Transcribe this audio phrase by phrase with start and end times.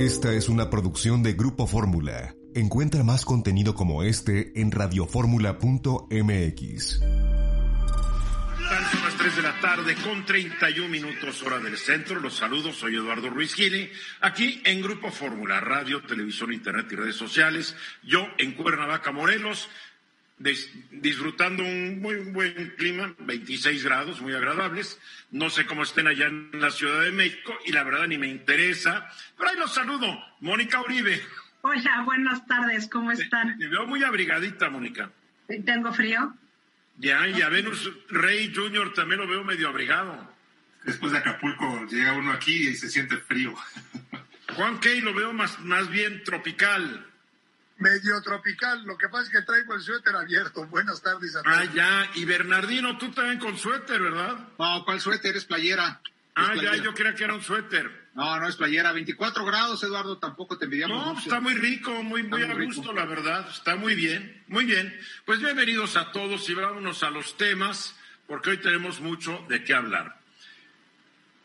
[0.00, 2.34] Esta es una producción de Grupo Fórmula.
[2.54, 7.00] Encuentra más contenido como este en radioformula.mx.
[8.90, 12.18] Son las 3 de la tarde con 31 minutos hora del centro.
[12.18, 13.90] Los saludos, soy Eduardo Ruiz Gili,
[14.22, 17.76] aquí en Grupo Fórmula, radio, televisión, internet y redes sociales.
[18.02, 19.68] Yo en Cuernavaca, Morelos,
[20.90, 24.98] disfrutando un muy buen clima, 26 grados, muy agradables.
[25.30, 28.26] No sé cómo estén allá en la Ciudad de México y la verdad ni me
[28.26, 29.06] interesa.
[29.36, 30.18] Pero ahí los saludo.
[30.40, 31.20] Mónica Uribe.
[31.60, 33.58] Hola, buenas tardes, ¿cómo están?
[33.58, 35.10] Me veo muy abrigadita, Mónica.
[35.46, 36.34] ¿Tengo frío?
[36.96, 38.94] Ya, y a Venus Rey Jr.
[38.94, 40.34] también lo veo medio abrigado.
[40.84, 43.54] Después de Acapulco llega uno aquí y se siente frío.
[44.56, 47.09] Juan Key lo veo más, más bien tropical
[47.80, 48.84] medio tropical.
[48.84, 50.66] Lo que pasa es que traigo el suéter abierto.
[50.70, 51.56] Buenas tardes a todos.
[51.56, 52.10] Ah, ya.
[52.14, 54.38] Y Bernardino, tú también con suéter, ¿verdad?
[54.58, 55.36] No, ¿cuál suéter?
[55.36, 56.00] Es playera.
[56.36, 58.08] ah, ya, yo creía que era un suéter.
[58.14, 58.92] No, no es playera.
[58.92, 61.06] 24 grados, Eduardo, tampoco te envidiamos.
[61.14, 63.48] No, está muy rico, muy, muy a gusto, la verdad.
[63.50, 64.98] Está muy bien, muy bien.
[65.24, 67.94] Pues bienvenidos a todos y vámonos a los temas,
[68.26, 70.20] porque hoy tenemos mucho de qué hablar.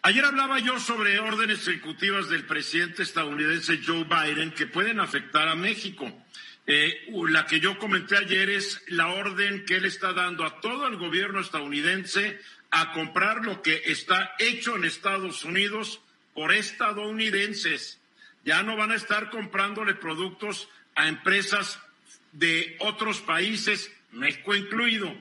[0.01, 5.55] Ayer hablaba yo sobre órdenes ejecutivas del presidente estadounidense Joe Biden que pueden afectar a
[5.55, 6.24] México.
[6.67, 10.87] Eh, la que yo comenté ayer es la orden que él está dando a todo
[10.87, 12.39] el gobierno estadounidense
[12.71, 16.01] a comprar lo que está hecho en Estados Unidos
[16.33, 17.99] por estadounidenses.
[18.43, 21.79] Ya no van a estar comprándole productos a empresas
[22.31, 25.15] de otros países, México incluido.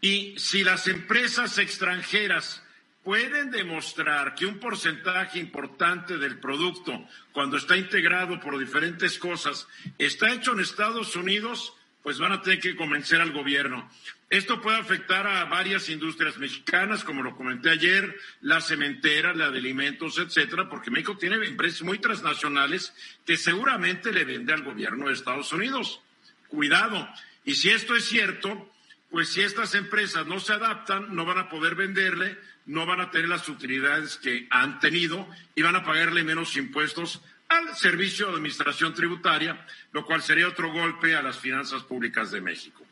[0.00, 2.63] Y si las empresas extranjeras
[3.04, 10.32] pueden demostrar que un porcentaje importante del producto, cuando está integrado por diferentes cosas, está
[10.32, 13.88] hecho en Estados Unidos, pues van a tener que convencer al gobierno.
[14.30, 19.58] Esto puede afectar a varias industrias mexicanas, como lo comenté ayer, la cementera, la de
[19.58, 22.94] alimentos, etcétera, porque México tiene empresas muy transnacionales
[23.24, 26.00] que seguramente le vende al gobierno de Estados Unidos.
[26.48, 27.08] Cuidado.
[27.44, 28.70] Y si esto es cierto,
[29.10, 33.10] pues si estas empresas no se adaptan, no van a poder venderle no van a
[33.10, 38.34] tener las utilidades que han tenido y van a pagarle menos impuestos al Servicio de
[38.34, 42.84] Administración Tributaria, lo cual sería otro golpe a las finanzas públicas de México.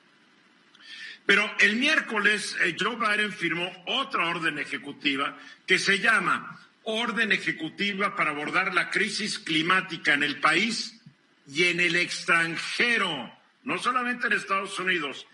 [1.25, 8.16] Pero el miércoles eh, Joe Biden firmó otra orden ejecutiva que se llama Orden Ejecutiva
[8.16, 11.00] para abordar la crisis climática en el país
[11.47, 15.27] y en el extranjero, no solamente en Estados Unidos,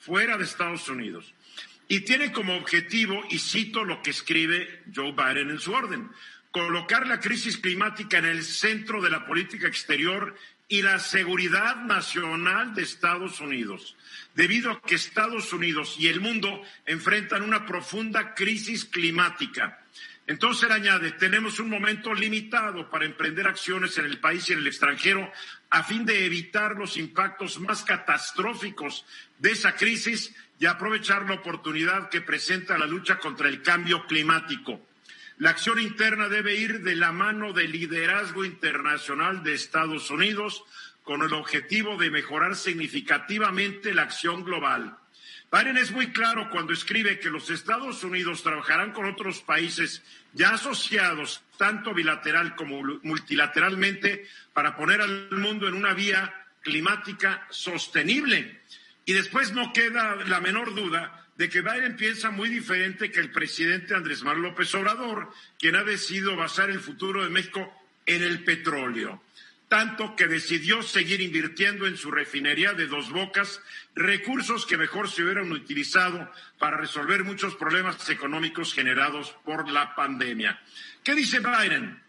[0.00, 1.34] fuera de Estados Unidos
[1.88, 6.10] y tiene como objetivo, y cito lo que escribe Joe Biden en su orden,
[6.50, 10.34] colocar la crisis climática en el centro de la política exterior
[10.68, 13.96] y la seguridad nacional de Estados Unidos,
[14.34, 19.80] debido a que Estados Unidos y el mundo enfrentan una profunda crisis climática.
[20.26, 24.60] Entonces él añade, tenemos un momento limitado para emprender acciones en el país y en
[24.60, 25.30] el extranjero
[25.68, 29.04] a fin de evitar los impactos más catastróficos
[29.38, 34.80] de esa crisis y aprovechar la oportunidad que presenta la lucha contra el cambio climático.
[35.36, 40.64] La acción interna debe ir de la mano del liderazgo internacional de Estados Unidos
[41.02, 44.96] con el objetivo de mejorar significativamente la acción global.
[45.52, 50.02] Biden es muy claro cuando escribe que los Estados Unidos trabajarán con otros países
[50.32, 56.32] ya asociados, tanto bilateral como multilateralmente, para poner al mundo en una vía
[56.62, 58.62] climática sostenible
[59.04, 63.30] y después no queda la menor duda de que Biden piensa muy diferente que el
[63.30, 67.72] presidente Andrés Manuel López Obrador, quien ha decidido basar el futuro de México
[68.06, 69.22] en el petróleo.
[69.68, 73.60] Tanto que decidió seguir invirtiendo en su refinería de dos bocas,
[73.96, 80.60] recursos que mejor se hubieran utilizado para resolver muchos problemas económicos generados por la pandemia.
[81.02, 82.00] ¿Qué dice Biden?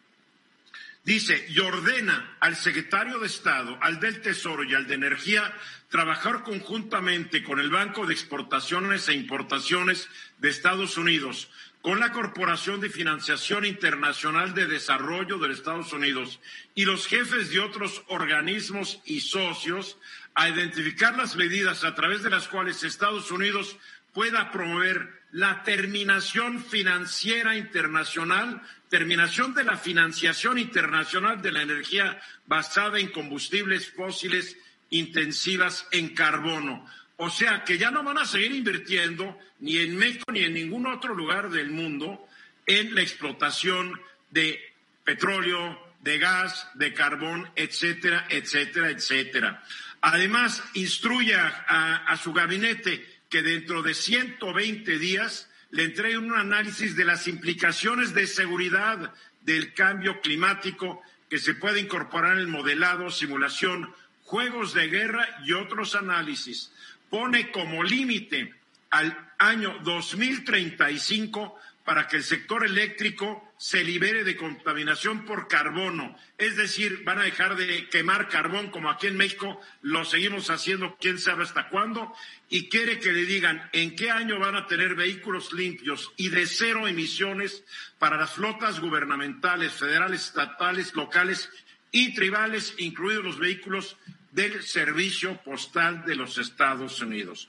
[1.04, 5.54] Dice, y ordena al secretario de Estado, al del Tesoro y al de Energía
[5.96, 11.50] trabajar conjuntamente con el Banco de Exportaciones e Importaciones de Estados Unidos,
[11.82, 16.42] con la Corporación de Financiación Internacional de Desarrollo de Estados Unidos
[16.74, 19.98] y los jefes de otros organismos y socios
[20.34, 23.78] a identificar las medidas a través de las cuales Estados Unidos
[24.12, 33.00] pueda promover la terminación financiera internacional, terminación de la financiación internacional de la energía basada
[33.00, 34.58] en combustibles fósiles
[35.00, 36.86] intensivas en carbono.
[37.18, 40.86] O sea que ya no van a seguir invirtiendo ni en México ni en ningún
[40.86, 42.28] otro lugar del mundo
[42.66, 44.00] en la explotación
[44.32, 44.60] de
[45.04, 49.64] petróleo, de gas, de carbón, etcétera, etcétera, etcétera.
[50.02, 57.06] Además, instruye a su gabinete que dentro de 120 días le entregue un análisis de
[57.06, 63.94] las implicaciones de seguridad del cambio climático que se puede incorporar en modelado, simulación,
[64.26, 66.72] juegos de guerra y otros análisis.
[67.10, 68.54] Pone como límite
[68.90, 76.18] al año 2035 para que el sector eléctrico se libere de contaminación por carbono.
[76.38, 80.98] Es decir, van a dejar de quemar carbón como aquí en México lo seguimos haciendo
[81.00, 82.12] quién sabe hasta cuándo
[82.50, 86.48] y quiere que le digan en qué año van a tener vehículos limpios y de
[86.48, 87.64] cero emisiones
[88.00, 91.50] para las flotas gubernamentales, federales, estatales, locales
[91.92, 93.96] y tribales, incluidos los vehículos
[94.36, 97.48] del Servicio Postal de los Estados Unidos.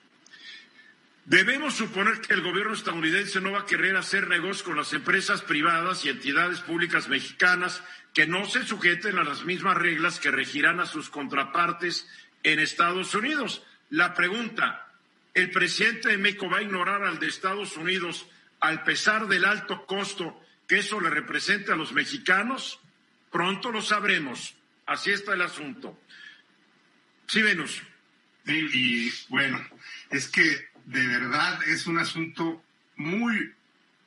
[1.24, 5.42] Debemos suponer que el gobierno estadounidense no va a querer hacer negocios con las empresas
[5.42, 7.82] privadas y entidades públicas mexicanas
[8.14, 12.08] que no se sujeten a las mismas reglas que regirán a sus contrapartes
[12.44, 13.64] en Estados Unidos.
[13.90, 14.86] La pregunta,
[15.34, 18.28] ¿el presidente de México va a ignorar al de Estados Unidos
[18.60, 22.78] al pesar del alto costo que eso le representa a los mexicanos?
[23.32, 24.54] Pronto lo sabremos.
[24.86, 25.98] Así está el asunto.
[27.26, 27.82] Sí, Venus.
[28.46, 29.60] y bueno,
[30.10, 32.62] es que de verdad es un asunto
[32.96, 33.52] muy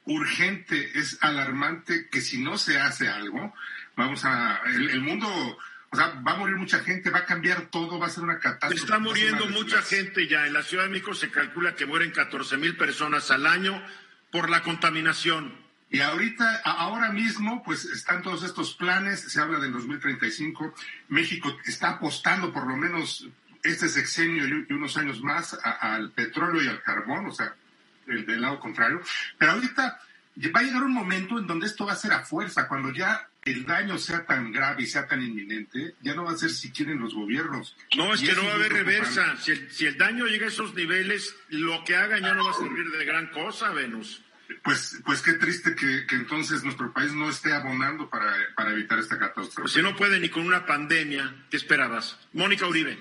[0.05, 3.53] urgente, es alarmante que si no se hace algo,
[3.95, 7.99] vamos a, el, mundo, o sea, va a morir mucha gente, va a cambiar todo,
[7.99, 8.75] va a ser una catástrofe.
[8.75, 10.47] Está muriendo mucha gente ya.
[10.47, 13.81] En la Ciudad de México se calcula que mueren 14 mil personas al año
[14.31, 15.68] por la contaminación.
[15.91, 20.73] Y ahorita, ahora mismo, pues están todos estos planes, se habla del 2035,
[21.07, 23.27] México está apostando por lo menos
[23.63, 27.55] este sexenio y unos años más al petróleo y al carbón, o sea,
[28.07, 29.01] el del lado contrario.
[29.37, 29.99] Pero ahorita
[30.55, 33.27] va a llegar un momento en donde esto va a ser a fuerza, cuando ya
[33.43, 36.71] el daño sea tan grave y sea tan inminente, ya no va a ser si
[36.71, 37.75] quieren los gobiernos.
[37.97, 39.37] No, es que no va a haber reversa.
[39.37, 42.51] Si el, si el, daño llega a esos niveles, lo que hagan ya no va
[42.51, 44.21] a servir de gran cosa, Venus.
[44.63, 48.99] Pues, pues qué triste que, que entonces nuestro país no esté abonando para, para evitar
[48.99, 49.61] esta catástrofe.
[49.61, 52.19] Pues si no puede ni con una pandemia, ¿qué esperabas?
[52.33, 52.97] Mónica Uribe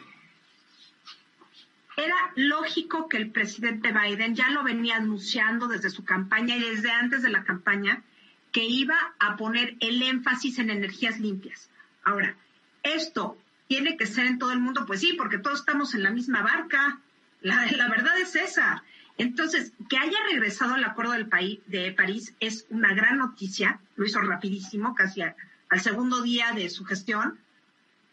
[1.98, 6.92] era lógico que el presidente Biden ya lo venía anunciando desde su campaña y desde
[6.92, 8.04] antes de la campaña
[8.52, 11.70] que iba a poner el énfasis en energías limpias.
[12.04, 12.36] Ahora,
[12.84, 13.36] esto
[13.66, 16.42] tiene que ser en todo el mundo, pues sí, porque todos estamos en la misma
[16.42, 17.00] barca.
[17.40, 18.84] La, la verdad es esa.
[19.18, 23.80] Entonces, que haya regresado al acuerdo del país, de París es una gran noticia.
[23.96, 27.38] Lo hizo rapidísimo, casi al segundo día de su gestión.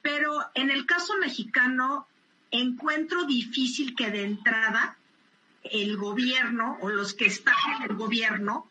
[0.01, 2.07] Pero en el caso mexicano,
[2.51, 4.97] encuentro difícil que de entrada
[5.63, 8.67] el gobierno o los que están en el gobierno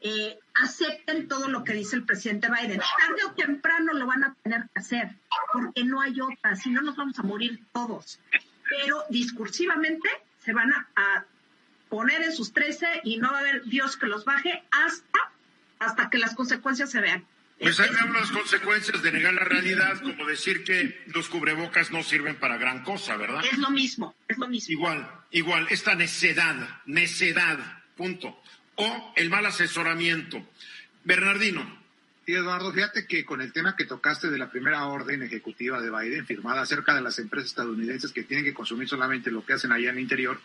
[0.00, 2.80] eh, acepten todo lo que dice el presidente Biden.
[2.80, 5.16] Tarde o temprano lo van a tener que hacer,
[5.52, 8.20] porque no hay otra, si no nos vamos a morir todos.
[8.68, 10.08] Pero discursivamente
[10.38, 11.24] se van a, a
[11.88, 15.18] poner en sus 13 y no va a haber Dios que los baje hasta,
[15.78, 17.24] hasta que las consecuencias se vean.
[17.58, 22.36] Pues hay unas consecuencias de negar la realidad, como decir que los cubrebocas no sirven
[22.36, 23.42] para gran cosa, ¿verdad?
[23.50, 24.72] Es lo mismo, es lo mismo.
[24.72, 26.54] Igual, igual, esta necedad,
[26.86, 28.40] necedad, punto.
[28.76, 30.46] O el mal asesoramiento.
[31.02, 31.78] Bernardino.
[32.24, 35.90] Sí, Eduardo, fíjate que con el tema que tocaste de la primera orden ejecutiva de
[35.90, 39.72] Biden firmada acerca de las empresas estadounidenses que tienen que consumir solamente lo que hacen
[39.72, 40.40] allá en el interior,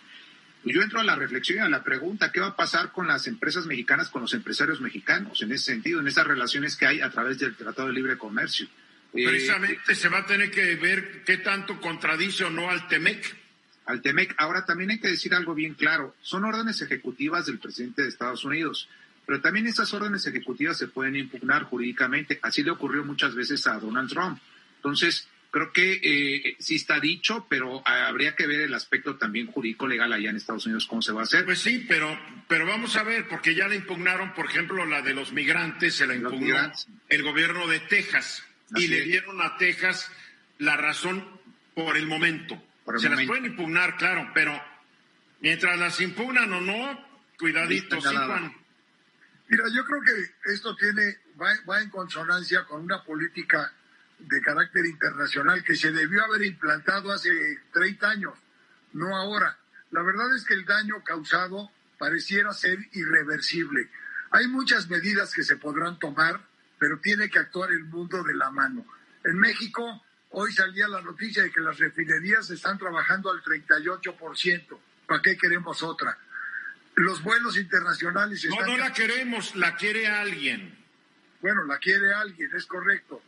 [0.71, 3.27] yo entro a la reflexión y a la pregunta, ¿qué va a pasar con las
[3.27, 7.10] empresas mexicanas, con los empresarios mexicanos, en ese sentido, en esas relaciones que hay a
[7.10, 8.68] través del Tratado de Libre Comercio?
[9.13, 13.36] Eh, Precisamente se va a tener que ver qué tanto contradice o no al TEMEC.
[13.86, 14.36] Al TEMEC.
[14.38, 18.46] Ahora también hay que decir algo bien claro, son órdenes ejecutivas del presidente de Estados
[18.46, 18.88] Unidos,
[19.25, 22.39] pero también esas órdenes ejecutivas se pueden impugnar jurídicamente.
[22.41, 24.39] Así le ocurrió muchas veces a Donald Trump.
[24.77, 29.86] Entonces, creo que eh, sí está dicho, pero habría que ver el aspecto también jurídico
[29.86, 31.45] legal allá en Estados Unidos cómo se va a hacer.
[31.45, 35.13] Pues sí, pero pero vamos a ver, porque ya le impugnaron, por ejemplo, la de
[35.13, 36.72] los migrantes, se la impugnó
[37.07, 38.43] el gobierno de Texas
[38.75, 40.12] y le dieron a Texas
[40.57, 41.24] la razón
[41.75, 42.60] por el momento.
[42.98, 44.60] se las pueden impugnar, claro, pero
[45.39, 47.07] mientras las impugnan o no,
[47.38, 48.55] cuidadito, sí, Juan.
[49.50, 53.72] Mira, yo creo que esto tiene va, va en consonancia con una política
[54.27, 57.30] de carácter internacional que se debió haber implantado hace
[57.74, 58.34] 30 años,
[58.94, 59.58] no ahora.
[59.92, 63.89] La verdad es que el daño causado pareciera ser irreversible.
[64.32, 66.42] Hay muchas medidas que se podrán tomar,
[66.80, 68.86] pero tiene que actuar el mundo de la mano.
[69.24, 74.80] En México, hoy salía la noticia de que las refinerías están trabajando al 38%.
[75.08, 76.18] ¿Para qué queremos otra?
[76.96, 80.77] Los vuelos internacionales No, no la queremos, la quiere alguien.
[81.42, 83.22] Bueno, la quiere alguien, es correcto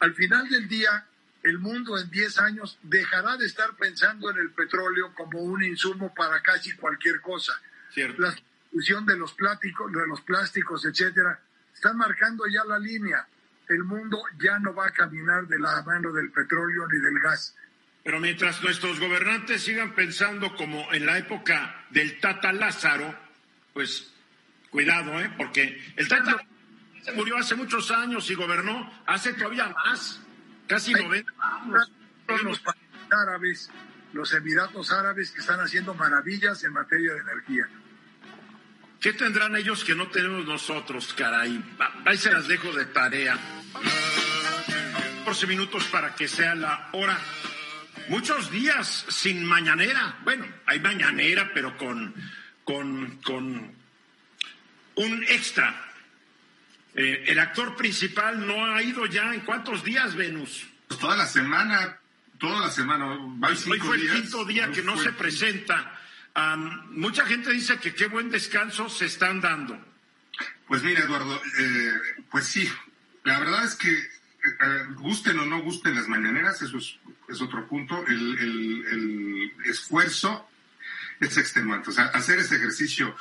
[0.00, 1.06] al final del día,
[1.42, 6.12] el mundo en 10 años dejará de estar pensando en el petróleo como un insumo
[6.14, 7.52] para casi cualquier cosa.
[7.94, 8.34] La
[8.70, 11.40] discusión de los plásticos, de los plásticos, etcétera,
[11.74, 13.26] están marcando ya la línea.
[13.68, 17.54] el mundo ya no va a caminar de la mano del petróleo ni del gas.
[18.02, 23.14] Pero mientras nuestros gobernantes sigan pensando como en la época del Tata Lázaro,
[23.72, 24.12] pues
[24.70, 25.32] cuidado, ¿eh?
[25.36, 26.44] Porque el Tata
[27.14, 30.20] murió hace muchos años y gobernó hace todavía más,
[30.66, 31.90] casi 90 años.
[32.28, 32.62] Los
[33.10, 33.70] árabes,
[34.12, 37.68] los Emiratos Árabes que están haciendo maravillas en materia de energía.
[39.00, 41.64] ¿Qué tendrán ellos que no tenemos nosotros, caray?
[42.04, 43.38] Ahí se las dejo de tarea.
[45.30, 47.16] 14 minutos para que sea la hora.
[48.08, 50.18] Muchos días sin mañanera.
[50.24, 52.12] Bueno, hay mañanera, pero con,
[52.64, 53.72] con, con
[54.96, 55.89] un extra.
[56.94, 60.66] Eh, el actor principal no ha ido ya en cuántos días, Venus.
[60.88, 61.98] Pues toda la semana,
[62.38, 63.12] toda la semana.
[63.12, 65.98] Hoy, fue el quinto día que no se presenta.
[66.90, 69.78] mucha gente dice que qué buen descanso se están dando.
[70.66, 71.92] Pues mira, Eduardo, eh,
[72.30, 72.70] pues sí,
[73.24, 78.04] la verdad es que eh, gusten o no gusten las mañaneras, eso es, otro punto.
[78.06, 80.48] El, el, esfuerzo
[81.20, 81.90] es extenuante.
[81.90, 83.14] O sea, hacer ese ejercicio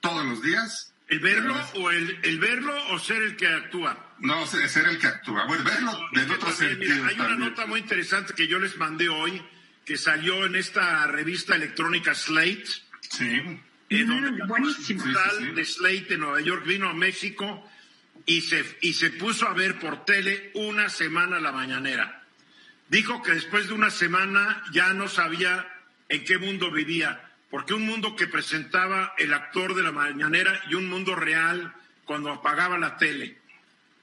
[0.00, 0.89] todos los días.
[1.10, 4.14] ¿El verlo o el, el, verlo o ser el que actúa?
[4.20, 5.44] No, ser el que actúa.
[5.46, 7.04] Bueno, verlo de otro sentido.
[7.04, 9.42] hay una nota muy interesante que yo les mandé hoy,
[9.84, 12.64] que salió en esta revista electrónica Slate.
[13.00, 13.60] Sí.
[13.88, 15.02] Eh, donde buenísimo.
[15.52, 17.68] de Slate en Nueva York vino a México
[18.24, 22.22] y se, y se puso a ver por tele una semana la mañanera.
[22.88, 25.66] Dijo que después de una semana ya no sabía
[26.08, 30.74] en qué mundo vivía, porque un mundo que presentaba el actor de la mañanera y
[30.74, 33.38] un mundo real cuando apagaba la tele.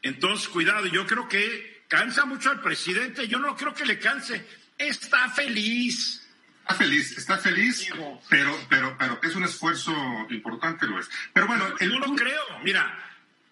[0.02, 4.46] Entonces, cuidado, yo creo que cansa mucho al presidente, yo no creo que le canse,
[4.78, 6.24] está feliz.
[6.62, 7.90] Está feliz, está feliz,
[8.30, 9.94] pero, pero, pero es un esfuerzo
[10.30, 11.10] importante, lo es.
[11.32, 11.90] Pero bueno, el...
[11.90, 12.94] no lo creo, mira,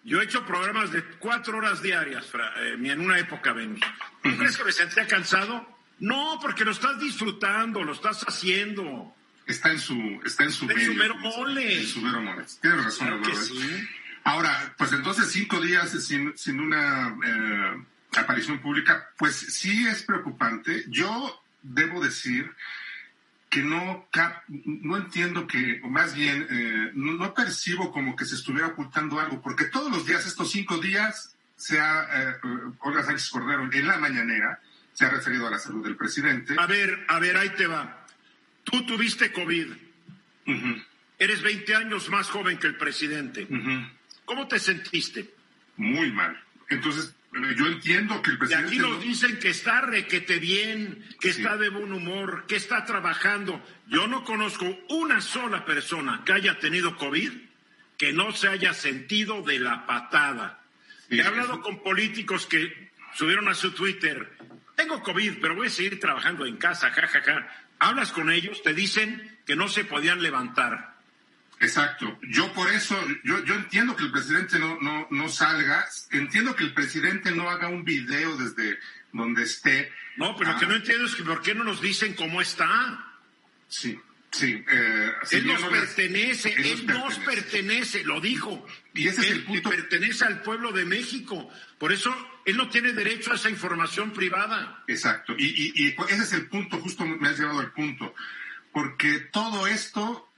[0.04, 2.26] yo he hecho programas de cuatro horas diarias
[2.58, 3.80] eh, en una época, Venus.
[4.22, 5.66] ¿Tú crees que me sentía cansado?
[5.98, 9.16] No, porque lo estás disfrutando, lo estás haciendo.
[9.46, 11.80] Está en su, está en su, en su mero mole.
[11.80, 12.44] En su mero mole.
[12.60, 13.88] Tienes razón, claro sí.
[14.24, 17.84] Ahora, pues entonces cinco días sin, sin una eh,
[18.18, 20.84] aparición pública, pues sí es preocupante.
[20.88, 22.52] Yo debo decir
[23.48, 24.08] que no,
[24.64, 29.40] no entiendo que, o más bien, eh, no, percibo como que se estuviera ocultando algo,
[29.40, 32.36] porque todos los días, estos cinco días, se ha, eh,
[32.80, 34.60] Olga Sánchez Cordero, en la mañanera,
[34.92, 36.56] se ha referido a la salud del presidente.
[36.58, 38.05] A ver, a ver, ahí te va.
[38.66, 39.68] Tú tuviste COVID.
[41.18, 43.46] Eres 20 años más joven que el presidente.
[44.24, 45.32] ¿Cómo te sentiste?
[45.76, 46.38] Muy mal.
[46.68, 47.14] Entonces,
[47.56, 48.74] yo entiendo que el presidente.
[48.74, 52.84] Y aquí nos dicen que está requete bien, que está de buen humor, que está
[52.84, 53.64] trabajando.
[53.86, 57.46] Yo no conozco una sola persona que haya tenido COVID
[57.96, 60.60] que no se haya sentido de la patada.
[61.08, 64.36] He hablado con políticos que subieron a su Twitter,
[64.74, 67.22] tengo COVID, pero voy a seguir trabajando en casa, jajaja.
[67.22, 67.65] Ja, ja.
[67.78, 70.96] Hablas con ellos, te dicen que no se podían levantar.
[71.60, 72.18] Exacto.
[72.28, 76.64] Yo por eso, yo, yo entiendo que el presidente no, no, no salga, entiendo que
[76.64, 78.78] el presidente no haga un video desde
[79.12, 79.92] donde esté.
[80.16, 83.14] No, pero lo que no entiendo es que por qué no nos dicen cómo está.
[83.68, 83.98] Sí,
[84.36, 84.64] sí.
[84.68, 88.04] Eh, él nos pertenece, él, nos pertenece.
[88.04, 88.66] lo dijo.
[88.94, 89.70] Y ese es el punto.
[89.70, 91.50] pertenece al pueblo de México.
[91.78, 92.14] Por eso
[92.44, 94.84] él no tiene derecho a esa información privada.
[94.86, 95.34] Exacto.
[95.36, 98.14] Y, y, y ese es el punto, justo me has llevado al punto.
[98.72, 100.28] Porque todo esto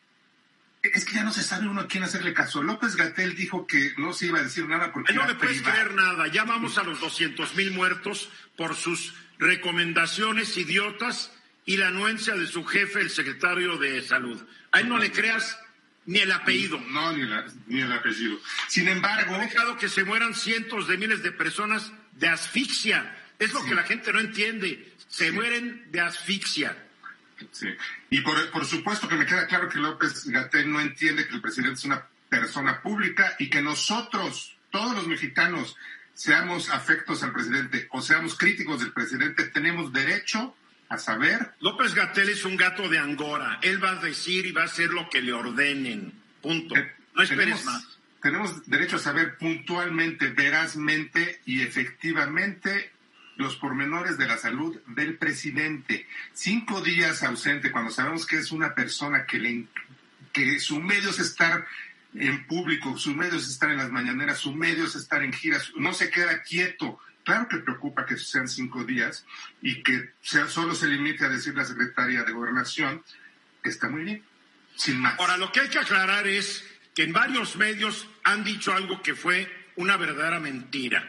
[0.82, 2.62] es que ya no se sabe uno a quién hacerle caso.
[2.62, 5.12] López Gatel dijo que no se iba a decir nada porque.
[5.12, 6.28] no le puedes creer nada.
[6.28, 11.32] Ya vamos a los 200 mil muertos por sus recomendaciones idiotas
[11.68, 14.42] y la anuencia de su jefe, el secretario de Salud.
[14.72, 15.58] A él no le creas
[16.06, 16.80] ni el apellido.
[16.80, 17.28] No, ni,
[17.66, 18.40] ni el apellido.
[18.68, 19.34] Sin embargo.
[19.34, 23.14] Ha dejado que se mueran cientos de miles de personas de asfixia.
[23.38, 24.94] Es lo que la gente no entiende.
[25.08, 26.74] Se mueren de asfixia.
[27.52, 27.68] Sí.
[28.08, 31.42] Y por, por supuesto que me queda claro que López Gatel no entiende que el
[31.42, 35.76] presidente es una persona pública y que nosotros, todos los mexicanos,
[36.14, 40.56] seamos afectos al presidente o seamos críticos del presidente, tenemos derecho
[40.88, 41.54] a saber.
[41.60, 43.58] López Gatel es un gato de Angora.
[43.62, 46.12] Él va a decir y va a hacer lo que le ordenen.
[46.40, 46.76] Punto.
[46.76, 47.98] Eh, no esperes más.
[48.22, 52.92] Tenemos derecho a saber puntualmente, verazmente y efectivamente
[53.36, 56.06] los pormenores de la salud del presidente.
[56.32, 59.66] Cinco días ausente cuando sabemos que es una persona que, le,
[60.32, 61.64] que su medio es estar
[62.14, 65.72] en público, su medio es estar en las mañaneras, su medio es estar en giras,
[65.76, 66.98] no se queda quieto.
[67.28, 69.26] Claro que preocupa que sean cinco días
[69.60, 73.04] y que sea, solo se limite a decir la secretaria de Gobernación
[73.62, 74.24] que está muy bien,
[74.74, 75.20] sin más.
[75.20, 79.14] Ahora, lo que hay que aclarar es que en varios medios han dicho algo que
[79.14, 81.04] fue una verdadera mentira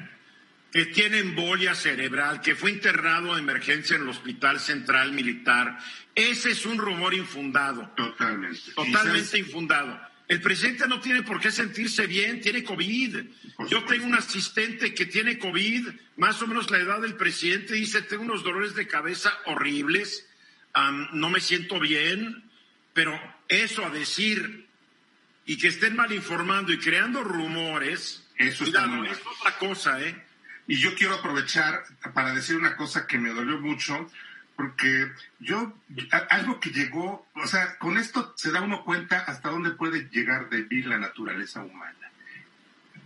[0.74, 5.80] que tiene embolia cerebral, que fue internado de emergencia en el Hospital Central Militar.
[6.14, 7.94] Ese es un rumor infundado.
[7.96, 8.74] Totalmente.
[8.76, 10.09] Totalmente infundado.
[10.30, 13.18] El presidente no tiene por qué sentirse bien, tiene COVID.
[13.68, 18.04] Yo tengo un asistente que tiene COVID, más o menos la edad del presidente, dice,
[18.04, 20.28] tengo unos dolores de cabeza horribles,
[21.14, 22.44] no me siento bien,
[22.94, 24.68] pero eso a decir
[25.48, 30.26] y que estén mal informando y creando rumores, eso es otra cosa, ¿eh?
[30.68, 31.84] Y yo quiero aprovechar
[32.14, 34.12] para decir una cosa que me dolió mucho,
[34.60, 35.74] porque yo,
[36.32, 40.50] algo que llegó, o sea, con esto se da uno cuenta hasta dónde puede llegar
[40.50, 42.12] de vivir la naturaleza humana.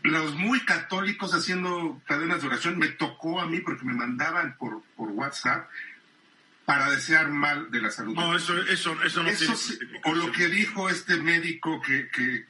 [0.02, 4.82] Los muy católicos haciendo cadenas de oración me tocó a mí porque me mandaban por,
[4.98, 5.70] por WhatsApp
[6.66, 8.16] para desear mal de la salud.
[8.16, 9.54] No, eso, eso, eso no tiene...
[10.06, 12.48] O lo que dijo este médico que, que,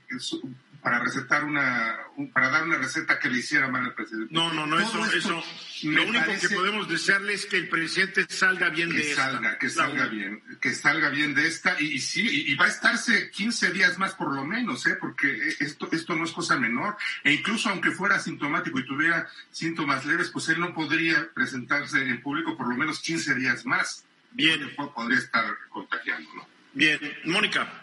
[0.83, 1.97] para recetar una,
[2.33, 4.33] para dar una receta que le hiciera mal al presidente.
[4.33, 5.41] No, no, no, eso, eso,
[5.83, 9.59] lo único que podemos desearle es que el presidente salga bien de salga, esta.
[9.59, 13.71] Que salga bien, que salga bien de esta, y, sí, y, va a estarse 15
[13.71, 14.97] días más por lo menos, ¿eh?
[14.99, 20.05] porque esto, esto no es cosa menor, e incluso aunque fuera sintomático y tuviera síntomas
[20.05, 24.03] leves, pues él no podría presentarse en público por lo menos 15 días más.
[24.31, 24.75] Bien.
[24.75, 26.47] Podría estar contagiando, ¿no?
[26.73, 27.82] Bien, Mónica.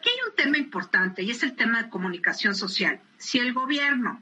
[0.00, 3.02] Aquí hay un tema importante y es el tema de comunicación social.
[3.18, 4.18] Si el gobierno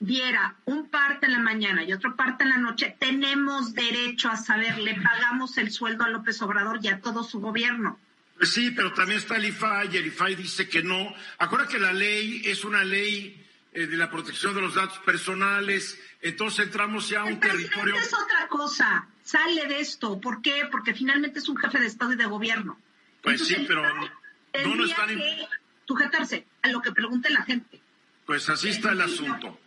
[0.00, 4.36] diera un parte en la mañana y otro parte en la noche, tenemos derecho a
[4.36, 7.96] saber, le pagamos el sueldo a López Obrador y a todo su gobierno.
[8.38, 11.14] Pues sí, pero también está el IFAI y el IFAI dice que no.
[11.38, 15.96] Acuérdate que la ley es una ley eh, de la protección de los datos personales,
[16.22, 17.94] entonces entramos ya a un territorio...
[17.94, 20.20] es otra cosa, sale de esto.
[20.20, 20.66] ¿Por qué?
[20.68, 22.80] Porque finalmente es un jefe de Estado y de gobierno.
[23.22, 24.19] Pues sí, pero no,
[24.64, 25.08] no están...
[25.08, 25.46] que
[25.86, 27.80] sujetarse a lo que pregunte la gente.
[28.26, 29.58] Pues así está el asunto.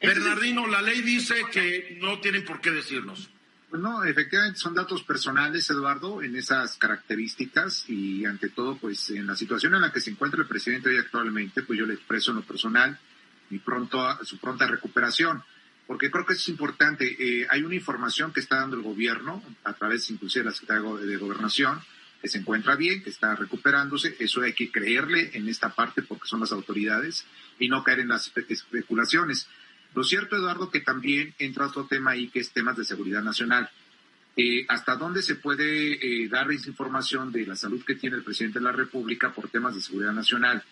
[0.00, 3.30] Bernardino, la ley dice que no tienen por qué decirnos.
[3.70, 9.26] Pues no, efectivamente son datos personales, Eduardo, en esas características y ante todo, pues en
[9.26, 12.32] la situación en la que se encuentra el presidente hoy actualmente, pues yo le expreso
[12.32, 12.98] en lo personal
[13.48, 15.42] mi pronto, su pronta recuperación,
[15.86, 17.16] porque creo que es importante.
[17.18, 21.06] Eh, hay una información que está dando el gobierno a través inclusive de la Secretaría
[21.06, 21.80] de Gobernación,
[22.22, 24.16] que se encuentra bien, que está recuperándose.
[24.20, 27.26] Eso hay que creerle en esta parte porque son las autoridades
[27.58, 29.48] y no caer en las especulaciones.
[29.94, 33.68] Lo cierto, Eduardo, que también entra otro tema ahí que es temas de seguridad nacional.
[34.36, 38.60] Eh, ¿Hasta dónde se puede eh, dar información de la salud que tiene el presidente
[38.60, 40.62] de la República por temas de seguridad nacional?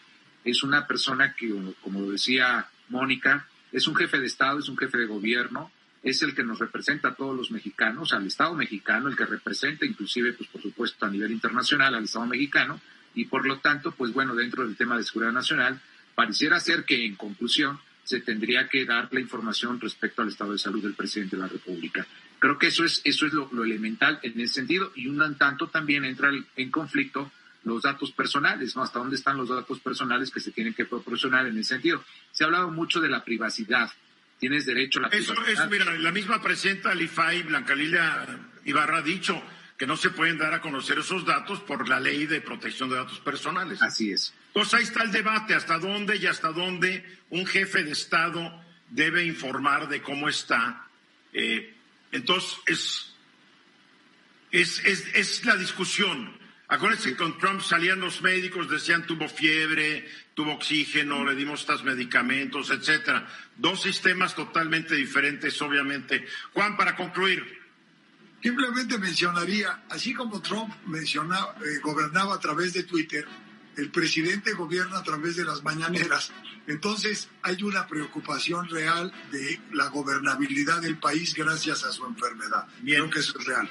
[0.44, 4.98] Es una persona que, como decía Mónica, es un jefe de Estado, es un jefe
[4.98, 5.70] de gobierno,
[6.02, 9.84] es el que nos representa a todos los mexicanos, al Estado mexicano, el que representa
[9.84, 12.80] inclusive, pues por supuesto, a nivel internacional al Estado mexicano,
[13.14, 15.80] y por lo tanto, pues bueno, dentro del tema de seguridad nacional,
[16.14, 20.58] pareciera ser que en conclusión se tendría que dar la información respecto al estado de
[20.58, 22.06] salud del presidente de la República.
[22.38, 26.04] Creo que eso es, eso es lo, elemental en ese sentido, y un tanto también
[26.04, 27.30] entra en conflicto
[27.64, 28.82] los datos personales, ¿no?
[28.82, 32.02] Hasta dónde están los datos personales que se tienen que proporcionar en ese sentido.
[32.32, 33.90] Se ha hablado mucho de la privacidad
[34.40, 38.26] tienes derecho a la eso, Eso, mira, la misma presidenta Lifay, Blanca Lilia
[38.64, 39.40] Ibarra, ha dicho
[39.76, 42.96] que no se pueden dar a conocer esos datos por la ley de protección de
[42.96, 43.80] datos personales.
[43.80, 44.34] Así es.
[44.48, 49.24] Entonces ahí está el debate, hasta dónde y hasta dónde un jefe de Estado debe
[49.24, 50.86] informar de cómo está.
[51.32, 51.74] Eh,
[52.10, 53.14] entonces es,
[54.50, 56.39] es, es, es la discusión.
[56.70, 61.82] Acuérdense que con Trump salían los médicos, decían tuvo fiebre, tuvo oxígeno, le dimos estos
[61.82, 63.26] medicamentos, etcétera.
[63.56, 66.24] Dos sistemas totalmente diferentes, obviamente.
[66.54, 67.58] Juan, para concluir.
[68.40, 73.26] Simplemente mencionaría, así como Trump mencionaba, eh, gobernaba a través de Twitter,
[73.76, 76.32] el presidente gobierna a través de las mañaneras.
[76.68, 82.68] Entonces hay una preocupación real de la gobernabilidad del país gracias a su enfermedad.
[82.84, 83.68] Creo que eso es real.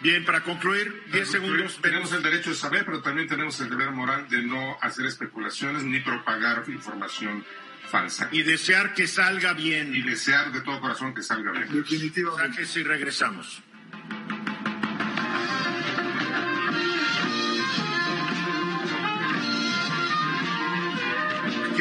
[0.00, 1.78] Bien, para concluir, 10 segundos.
[1.82, 5.82] Tenemos el derecho de saber, pero también tenemos el deber moral de no hacer especulaciones
[5.82, 7.44] ni propagar información
[7.86, 8.28] falsa.
[8.32, 9.94] Y desear que salga bien.
[9.94, 11.68] Y desear de todo corazón que salga bien.
[11.70, 12.58] Definitivamente.
[12.58, 13.62] que si regresamos.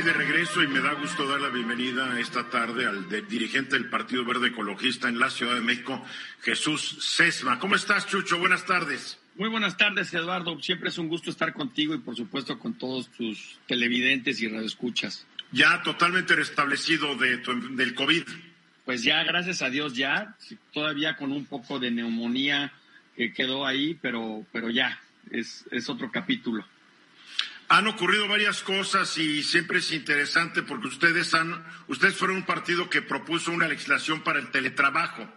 [0.10, 4.26] De regreso y me da gusto dar la bienvenida esta tarde al dirigente del Partido
[4.26, 6.04] Verde Ecologista en la Ciudad de México,
[6.42, 7.60] Jesús Sesma.
[7.60, 8.40] ¿Cómo estás, Chucho?
[8.40, 9.20] Buenas tardes.
[9.36, 10.60] Muy buenas tardes, Eduardo.
[10.64, 15.28] Siempre es un gusto estar contigo y, por supuesto, con todos tus televidentes y radioescuchas.
[15.52, 17.38] Ya totalmente restablecido de
[17.74, 18.24] del COVID.
[18.86, 20.36] Pues ya, gracias a Dios, ya.
[20.74, 22.74] Todavía con un poco de neumonía
[23.16, 26.66] que quedó ahí, pero, pero ya, es, es otro capítulo.
[27.70, 32.90] Han ocurrido varias cosas y siempre es interesante porque ustedes han, ustedes fueron un partido
[32.90, 35.28] que propuso una legislación para el teletrabajo,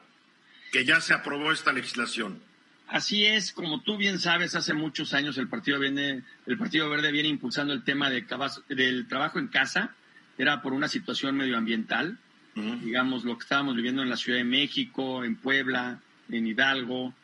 [0.72, 2.40] que ya se aprobó esta legislación.
[2.88, 7.12] Así es, como tú bien sabes, hace muchos años el Partido, viene, el Partido Verde
[7.12, 8.26] viene impulsando el tema de,
[8.68, 9.94] del trabajo en casa,
[10.36, 12.18] era por una situación medioambiental,
[12.54, 17.14] digamos lo que estábamos viviendo en la Ciudad de México, en Puebla, en Hidalgo,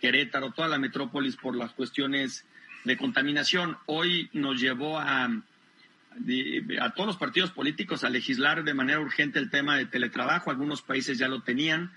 [0.00, 2.44] Querétaro, toda la metrópolis por las cuestiones
[2.88, 3.76] de contaminación.
[3.86, 9.50] Hoy nos llevó a, a todos los partidos políticos a legislar de manera urgente el
[9.50, 10.50] tema de teletrabajo.
[10.50, 11.92] Algunos países ya lo tenían.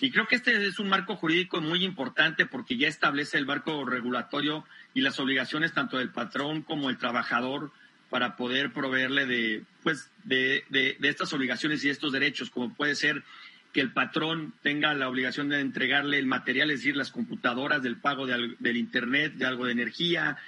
[0.00, 3.84] Y creo que este es un marco jurídico muy importante porque ya establece el marco
[3.84, 7.70] regulatorio y las obligaciones tanto del patrón como del trabajador
[8.10, 12.96] para poder proveerle de, pues, de, de, de estas obligaciones y estos derechos, como puede
[12.96, 13.22] ser
[13.74, 17.96] que el patrón tenga la obligación de entregarle el material, es decir, las computadoras del
[17.96, 20.38] pago del Internet, de algo de energía,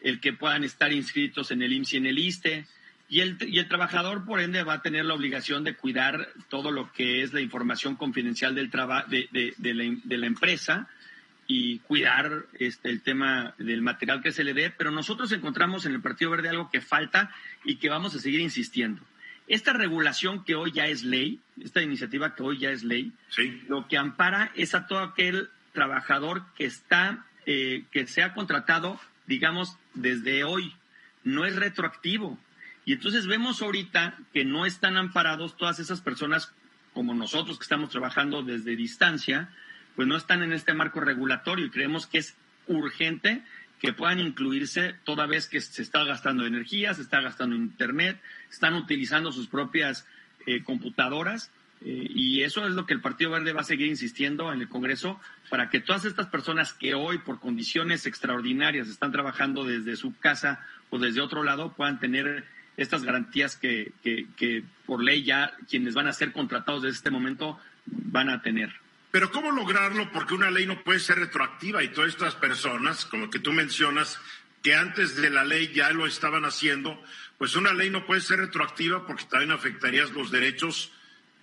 [0.00, 2.66] el que puedan estar inscritos en el IMSS y en el ISTE.
[3.08, 6.72] Y el, y el trabajador, por ende, va a tener la obligación de cuidar todo
[6.72, 10.88] lo que es la información confidencial del de, de, de, la, de, la, empresa
[11.46, 14.70] y cuidar este, el tema del material que se le dé.
[14.70, 17.30] Pero nosotros encontramos en el Partido Verde algo que falta
[17.64, 19.02] y que vamos a seguir insistiendo.
[19.48, 23.12] Esta regulación que hoy ya es ley, esta iniciativa que hoy ya es ley,
[23.68, 29.00] lo que ampara es a todo aquel trabajador que está, eh, que se ha contratado,
[29.26, 30.74] digamos, desde hoy.
[31.24, 32.38] No es retroactivo.
[32.84, 36.52] Y entonces vemos ahorita que no están amparados todas esas personas
[36.94, 39.50] como nosotros que estamos trabajando desde distancia,
[39.96, 43.42] pues no están en este marco regulatorio y creemos que es urgente
[43.82, 48.16] que puedan incluirse toda vez que se está gastando energía, se está gastando internet,
[48.48, 50.06] están utilizando sus propias
[50.46, 51.50] eh, computadoras.
[51.84, 54.68] Eh, y eso es lo que el Partido Verde va a seguir insistiendo en el
[54.68, 60.16] Congreso para que todas estas personas que hoy por condiciones extraordinarias están trabajando desde su
[60.16, 62.44] casa o desde otro lado puedan tener
[62.76, 67.10] estas garantías que, que, que por ley ya quienes van a ser contratados desde este
[67.10, 68.81] momento van a tener.
[69.12, 70.10] Pero ¿cómo lograrlo?
[70.10, 74.18] Porque una ley no puede ser retroactiva y todas estas personas, como que tú mencionas,
[74.62, 77.00] que antes de la ley ya lo estaban haciendo,
[77.36, 80.92] pues una ley no puede ser retroactiva porque también afectarías los derechos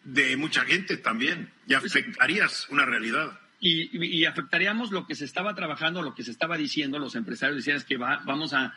[0.03, 3.39] de mucha gente también y afectarías una realidad.
[3.59, 7.57] Y, y, afectaríamos lo que se estaba trabajando, lo que se estaba diciendo, los empresarios
[7.57, 8.73] decían es que va, vamos a,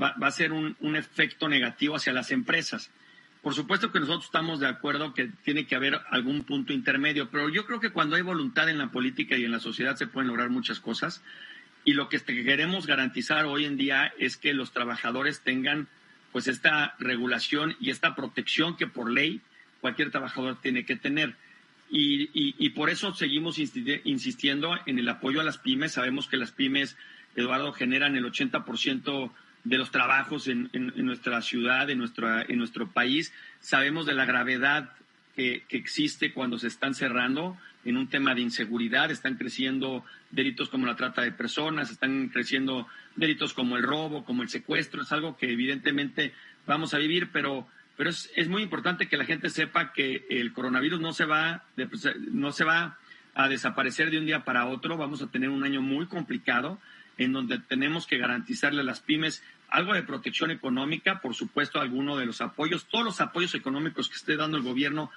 [0.00, 2.90] va, va a ser un, un efecto negativo hacia las empresas.
[3.46, 7.48] Por supuesto que nosotros estamos de acuerdo que tiene que haber algún punto intermedio, pero
[7.48, 10.26] yo creo que cuando hay voluntad en la política y en la sociedad se pueden
[10.26, 11.22] lograr muchas cosas.
[11.84, 15.86] Y lo que queremos garantizar hoy en día es que los trabajadores tengan
[16.32, 19.40] pues esta regulación y esta protección que por ley
[19.80, 21.36] cualquier trabajador tiene que tener.
[21.88, 25.92] Y, y, por eso seguimos insistiendo en el apoyo a las pymes.
[25.92, 26.96] Sabemos que las pymes,
[27.36, 29.30] Eduardo, generan el 80%
[29.66, 33.32] de los trabajos en, en, nuestra ciudad, en, nuestra, en nuestro país.
[33.58, 34.92] Sabemos de la gravedad
[35.34, 39.10] que, que, existe cuando se están cerrando en un tema de inseguridad.
[39.10, 44.44] Están creciendo delitos como la trata de personas, están creciendo delitos como el robo, como
[44.44, 45.02] el secuestro.
[45.02, 46.32] Es algo que evidentemente
[46.64, 50.52] vamos a vivir, pero, pero es, es muy importante que la gente sepa que el
[50.52, 51.64] coronavirus no se va,
[52.30, 52.98] no se va
[53.34, 54.96] a desaparecer de un día para otro.
[54.96, 56.78] Vamos a tener un año muy complicado
[57.18, 59.42] en donde tenemos que garantizarle a las pymes
[59.76, 64.16] algo de protección económica, por supuesto, alguno de los apoyos, todos los apoyos económicos que
[64.16, 65.10] esté dando el gobierno,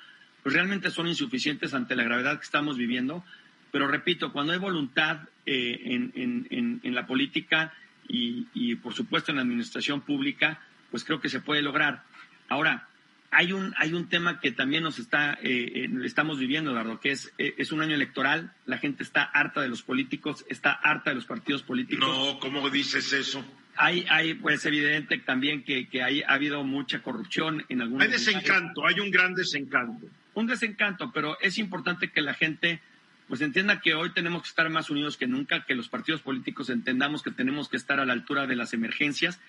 [0.43, 3.23] pues realmente son insuficientes ante la gravedad que estamos viviendo.
[3.71, 7.73] Pero repito, cuando hay voluntad eh, en, la política
[8.09, 10.59] y, por supuesto, en la administración pública,
[10.91, 12.03] pues creo que se puede lograr.
[12.49, 12.89] Ahora,
[13.31, 17.31] hay un, hay un tema que también nos está, eh, estamos viviendo, Eduardo, que es,
[17.37, 21.15] eh, es un año electoral, la gente está harta de los políticos, está harta de
[21.15, 22.09] los partidos políticos.
[22.09, 23.45] No, ¿cómo dices eso?
[23.81, 28.11] Hay, hay pues evidente también que, que hay, ha habido mucha corrupción en algunos Hay
[28.11, 28.97] desencanto, lugares.
[28.97, 30.05] hay un gran desencanto.
[30.33, 32.81] Un desencanto, pero es importante que la gente
[33.29, 36.69] pues entienda que hoy tenemos que estar más unidos que nunca, que los partidos políticos
[36.69, 39.39] entendamos que tenemos que estar a la altura de las emergencias.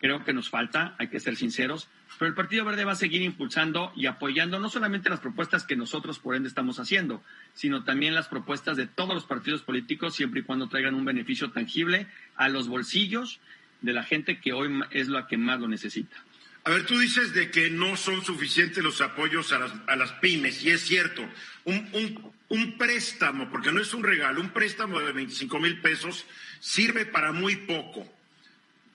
[0.00, 3.22] Creo que nos falta, hay que ser sinceros, pero el Partido Verde va a seguir
[3.22, 7.22] impulsando y apoyando no solamente las propuestas que nosotros por ende estamos haciendo,
[7.54, 11.50] sino también las propuestas de todos los partidos políticos, siempre y cuando traigan un beneficio
[11.50, 13.40] tangible a los bolsillos
[13.82, 16.16] de la gente que hoy es la que más lo necesita.
[16.64, 20.12] A ver, tú dices de que no son suficientes los apoyos a las, a las
[20.12, 21.26] pymes, y es cierto.
[21.64, 26.26] Un, un, un, préstamo, porque no es un regalo, un préstamo de 25 mil pesos
[26.58, 28.06] sirve para muy poco.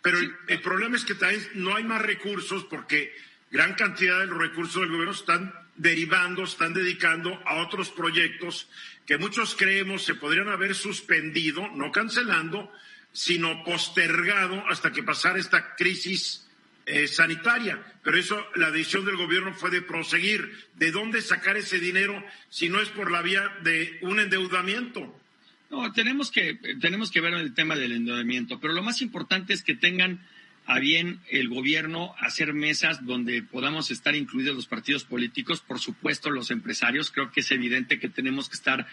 [0.05, 3.11] Pero el, problema es que también no hay más recursos porque
[3.49, 8.69] gran cantidad de los recursos del gobierno están derivando, están dedicando a otros proyectos
[9.07, 12.71] que muchos creemos se podrían haber suspendido, no cancelando,
[13.13, 16.45] sino postergado hasta que pasara esta crisis
[16.85, 17.83] eh, sanitaria.
[18.03, 20.67] Pero eso, la decisión del gobierno fue de proseguir.
[20.75, 25.19] ¿De dónde sacar ese dinero si no es por la vía de un endeudamiento?
[25.69, 29.63] No, tenemos que, tenemos que ver el tema del endeudamiento, pero lo más importante es
[29.63, 30.21] que tengan
[30.67, 36.29] a bien el gobierno hacer mesas donde podamos estar incluidos los partidos políticos, por supuesto
[36.31, 37.11] los empresarios.
[37.11, 38.87] Creo que es evidente que tenemos que estar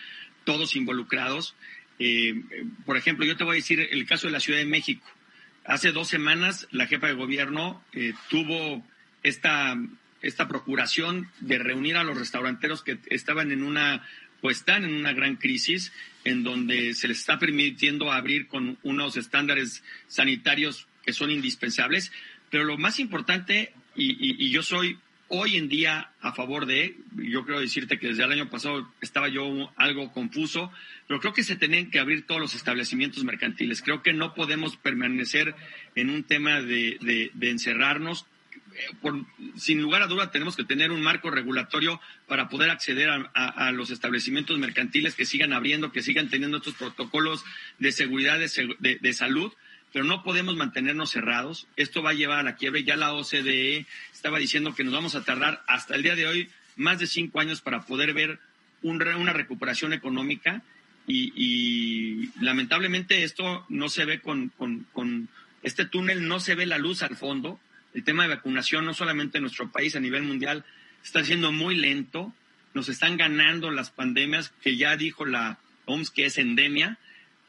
[0.45, 1.55] todos involucrados.
[1.99, 2.43] Eh,
[2.85, 5.07] por ejemplo, yo te voy a decir el caso de la Ciudad de México.
[5.65, 8.85] Hace dos semanas la jefa de gobierno eh, tuvo
[9.23, 9.77] esta,
[10.21, 14.07] esta procuración de reunir a los restauranteros que estaban en una
[14.43, 15.93] pues están en una gran crisis
[16.25, 22.13] en donde se les está permitiendo abrir con unos estándares sanitarios que son indispensables,
[22.51, 27.61] pero lo más importante, y, yo soy hoy en día a favor de, yo creo
[27.61, 30.71] decirte que desde el año pasado estaba yo algo confuso,
[31.09, 33.81] pero creo que se tienen que abrir todos los establecimientos mercantiles.
[33.81, 35.55] Creo que no podemos permanecer
[35.95, 38.27] en un tema de, encerrarnos.
[39.01, 39.25] Por,
[39.57, 43.91] sin lugar a duda tenemos que tener un marco regulatorio para poder acceder a, los
[43.91, 47.45] establecimientos mercantiles que sigan abriendo, que sigan teniendo estos protocolos
[47.79, 49.53] de seguridad, de, salud,
[49.93, 51.67] pero no podemos mantenernos cerrados.
[51.77, 52.85] Esto va a llevar a la quiebre.
[52.85, 56.49] Ya la OCDE estaba diciendo que nos vamos a tardar hasta el día de hoy
[56.77, 58.39] más de cinco años para poder ver
[58.83, 60.63] una recuperación económica
[61.07, 65.29] y, lamentablemente esto no se ve con, con,
[65.63, 67.61] este túnel, no se ve la luz al fondo.
[67.95, 70.65] El tema de vacunación, no solamente en nuestro país, a nivel mundial,
[71.05, 72.33] está siendo muy lento.
[72.75, 76.99] Nos están ganando las pandemias que ya dijo la OMS que es endemia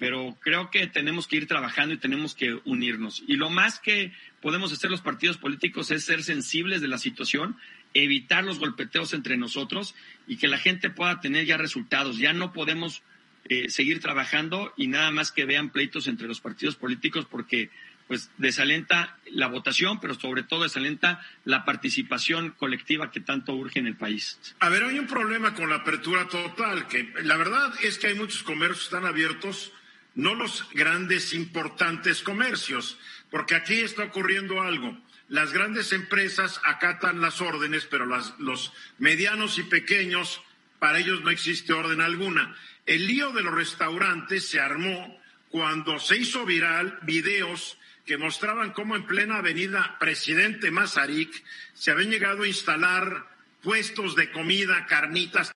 [0.04, 3.24] pero creo que tenemos que ir trabajando y tenemos que unirnos.
[3.26, 7.56] Y lo más que podemos hacer los partidos políticos es ser sensibles de la situación,
[7.94, 9.96] evitar los golpeteos entre nosotros
[10.28, 12.18] y que la gente pueda tener ya resultados.
[12.18, 13.02] Ya no podemos
[13.46, 17.70] eh, seguir trabajando y nada más que vean pleitos entre los partidos políticos porque
[18.08, 23.88] pues desalenta la votación, pero sobre todo desalenta la participación colectiva que tanto urge en
[23.88, 24.40] el país.
[24.60, 28.16] A ver, hay un problema con la apertura total, que la verdad es que hay
[28.16, 29.72] muchos comercios que están abiertos
[30.16, 32.98] no los grandes importantes comercios,
[33.32, 34.98] porque aquí está ocurriendo algo.
[35.28, 40.42] Las grandes empresas acatan las órdenes, pero los medianos y pequeños,
[40.78, 42.56] para ellos no existe orden alguna.
[42.86, 48.96] El lío de los restaurantes se armó cuando se hizo viral videos que mostraban cómo
[48.96, 53.28] en plena avenida Presidente Mazarik se habían llegado a instalar
[53.62, 55.52] puestos de comida, carnitas,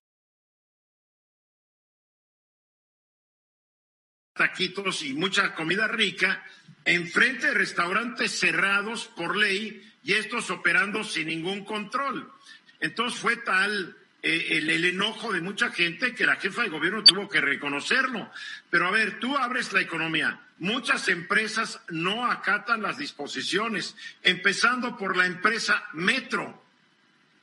[4.34, 6.46] taquitos y mucha comida rica
[6.86, 12.32] enfrente de restaurantes cerrados por ley y estos operando sin ningún control.
[12.80, 17.28] Entonces fue tal eh, el, enojo de mucha gente que la jefa de gobierno tuvo
[17.28, 18.32] que reconocerlo.
[18.70, 20.47] Pero a ver, tú abres la economía.
[20.60, 26.68] Muchas empresas no acatan las disposiciones, empezando por la empresa Metro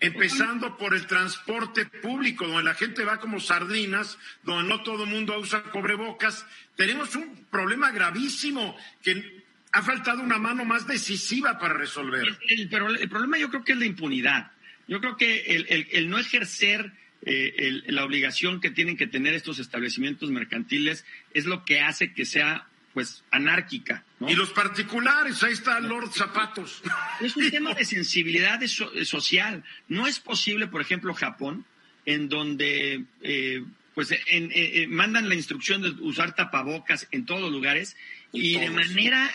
[0.01, 5.11] empezando por el transporte público, donde la gente va como sardinas, donde no todo el
[5.11, 6.47] mundo usa cobrebocas.
[6.77, 12.39] Tenemos un problema gravísimo que ha faltado una mano más decisiva para resolver.
[12.71, 14.53] pero el problema yo creo que es la impunidad.
[14.87, 20.31] Yo creo que el, no ejercer eh, la obligación que tienen que tener estos establecimientos
[20.31, 24.05] mercantiles es lo que hace que sea pues anárquica.
[24.27, 26.81] Y los particulares, ahí está Lord Zapatos.
[27.21, 28.61] Es un tema de sensibilidad
[29.05, 29.63] social.
[29.89, 31.65] No es posible, por ejemplo, Japón,
[32.07, 37.53] en donde eh, pues eh, eh, mandan la instrucción de usar tapabocas en todos los
[37.53, 37.97] lugares
[38.33, 39.31] y, de manera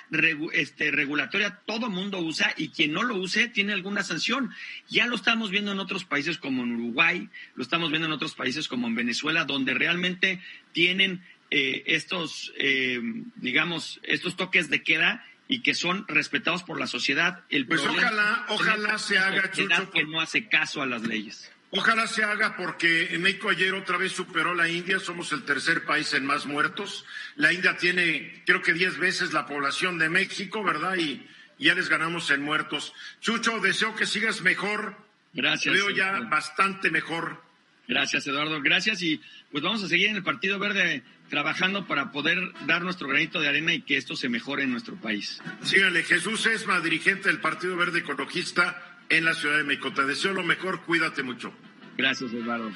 [0.51, 4.51] este, regulatoria todo mundo usa y quien no lo use tiene alguna sanción.
[4.89, 8.35] Ya lo estamos viendo en otros países como en Uruguay, lo estamos viendo en otros
[8.35, 10.41] países como en Venezuela, donde realmente
[10.73, 12.99] tienen eh, estos, eh,
[13.35, 17.43] digamos, estos toques de queda y que son respetados por la sociedad.
[17.49, 21.51] El pues ojalá, ojalá se haga, Chucho, que no hace caso a las leyes.
[21.71, 25.85] Ojalá se haga porque en México ayer otra vez superó la India, somos el tercer
[25.85, 27.05] país en más muertos.
[27.35, 30.97] La India tiene, creo que diez veces la población de México, ¿verdad?
[30.97, 31.27] Y,
[31.59, 32.93] ya les ganamos en muertos.
[33.19, 34.95] Chucho, deseo que sigas mejor.
[35.33, 35.75] Gracias.
[35.75, 37.43] Veo ya bastante mejor.
[37.87, 38.61] Gracias, Eduardo.
[38.61, 43.07] Gracias y pues vamos a seguir en el Partido Verde trabajando para poder dar nuestro
[43.07, 45.41] granito de arena y que esto se mejore en nuestro país.
[45.63, 49.93] Síganle, Jesús Esma, dirigente del Partido Verde Ecologista en la Ciudad de México.
[49.93, 51.53] Te deseo lo mejor, cuídate mucho.
[51.97, 52.71] Gracias, Eduardo.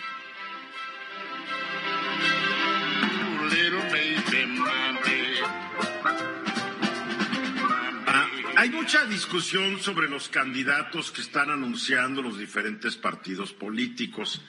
[8.07, 14.41] Ah, hay mucha discusión sobre los candidatos que están anunciando los diferentes partidos políticos.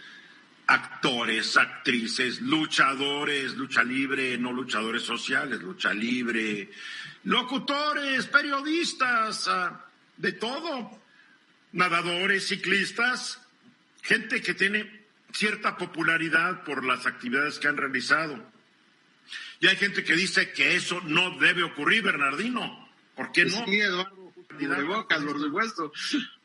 [0.66, 6.70] Actores, actrices, luchadores, lucha libre, no luchadores sociales, lucha libre,
[7.24, 9.84] locutores, periodistas, ah,
[10.16, 10.98] de todo,
[11.72, 13.40] nadadores, ciclistas,
[14.02, 18.52] gente que tiene cierta popularidad por las actividades que han realizado.
[19.60, 22.88] Y hay gente que dice que eso no debe ocurrir, Bernardino.
[23.14, 23.64] ¿Por qué no?
[23.64, 25.92] Sí, Eduardo, de boca, por supuesto.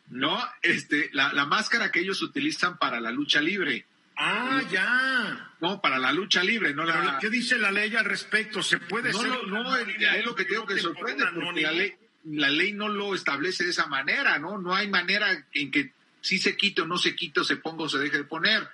[0.10, 3.86] No, este, la, la máscara que ellos utilizan para la lucha libre.
[4.22, 5.54] Ah, ya.
[5.62, 7.18] No, para la lucha libre, no la...
[7.22, 8.62] ¿Qué dice la ley al respecto?
[8.62, 11.72] ¿Se puede No, ser no, no, es es lo que tengo que sorprende, porque la
[11.72, 11.94] ley,
[12.26, 14.58] la ley no lo establece de esa manera, ¿no?
[14.58, 17.84] No hay manera en que si se quite o no se quite o se ponga
[17.84, 18.68] o se deje de poner.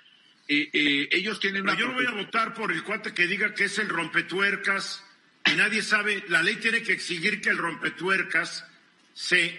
[0.48, 1.80] Eh, eh, ellos tienen Pero una...
[1.80, 5.04] yo no voy a votar por el cuate que diga que es el rompetuercas
[5.44, 6.24] y nadie sabe.
[6.28, 8.66] La ley tiene que exigir que el rompetuercas
[9.14, 9.58] se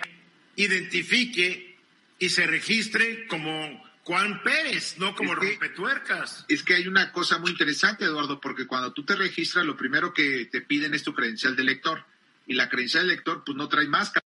[0.57, 1.77] identifique
[2.19, 6.45] y se registre como Juan Pérez, no como Es que- rompetuercas.
[6.47, 10.13] Es que hay una cosa muy interesante, Eduardo, porque cuando tú te registras, lo primero
[10.13, 12.05] que te piden es tu credencial de lector.
[12.45, 14.25] Y la credencial de lector, pues no trae máscara.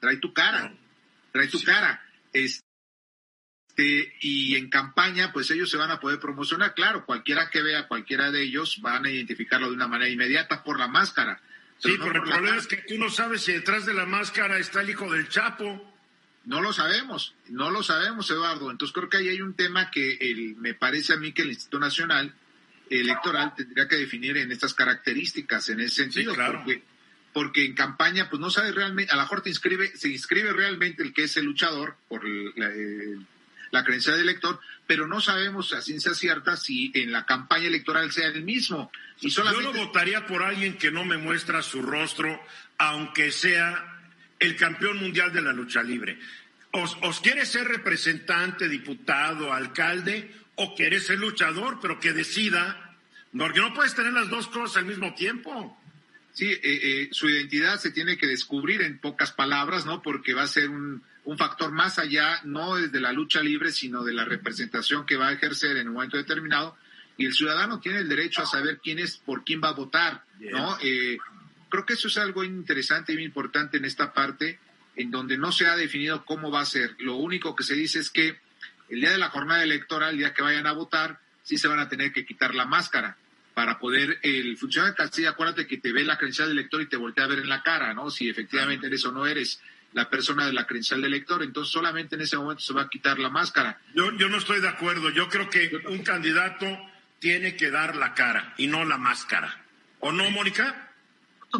[0.00, 0.74] Trae tu cara.
[1.32, 2.02] Trae tu cara.
[2.30, 2.60] Este,
[4.20, 6.74] y en campaña, pues ellos se van a poder promocionar.
[6.74, 10.78] Claro, cualquiera que vea cualquiera de ellos van a identificarlo de una manera inmediata por
[10.78, 11.40] la máscara.
[11.78, 12.60] Sí, pero el por la problema cara.
[12.60, 15.95] es que tú no sabes si detrás de la máscara está el hijo del Chapo.
[16.46, 18.70] No lo sabemos, no lo sabemos, Eduardo.
[18.70, 21.48] Entonces creo que ahí hay un tema que el- me parece a mí que el
[21.48, 22.32] Instituto Nacional
[22.88, 26.58] Electoral tendría que definir en estas características, en ese sentido, claro.
[26.64, 26.82] porque,
[27.32, 31.02] porque en campaña pues no sabe realmente, a lo mejor te inscribe, se inscribe realmente
[31.02, 32.24] el que es el luchador por
[32.56, 32.70] la,
[33.72, 38.12] la creencia del elector, pero no sabemos a ciencia cierta si en la campaña electoral
[38.12, 38.92] sea el mismo.
[39.20, 42.40] Y Yo solamente no votaría por alguien que no me muestra su rostro,
[42.78, 43.95] aunque sea
[44.38, 46.18] el campeón mundial de la lucha libre.
[46.72, 52.96] Os, os quiere ser representante, diputado, alcalde, o quiere ser luchador, pero que decida,
[53.36, 55.78] porque no puedes tener las dos cosas al mismo tiempo.
[56.32, 60.02] Sí, eh, eh, su identidad se tiene que descubrir en pocas palabras, ¿no?
[60.02, 64.04] Porque va a ser un, un factor más allá, no desde la lucha libre, sino
[64.04, 66.76] de la representación que va a ejercer en un momento determinado.
[67.16, 70.24] Y el ciudadano tiene el derecho a saber quién es, por quién va a votar,
[70.38, 70.76] ¿no?
[70.82, 71.18] Eh,
[71.68, 74.58] creo que eso es algo interesante y muy importante en esta parte,
[74.96, 76.94] en donde no se ha definido cómo va a ser.
[76.98, 78.38] Lo único que se dice es que
[78.88, 81.80] el día de la jornada electoral, el día que vayan a votar, sí se van
[81.80, 83.16] a tener que quitar la máscara
[83.56, 86.88] para poder, el funcionario de Castilla, acuérdate que te ve la credencial del elector y
[86.90, 88.10] te voltea a ver en la cara, ¿no?
[88.10, 89.62] Si efectivamente eres o no eres
[89.94, 92.88] la persona de la credencial del elector, entonces solamente en ese momento se va a
[92.90, 93.80] quitar la máscara.
[93.94, 95.08] Yo, yo no estoy de acuerdo.
[95.08, 96.66] Yo creo que un candidato
[97.18, 99.64] tiene que dar la cara y no la máscara.
[100.00, 100.85] ¿O no, Mónica?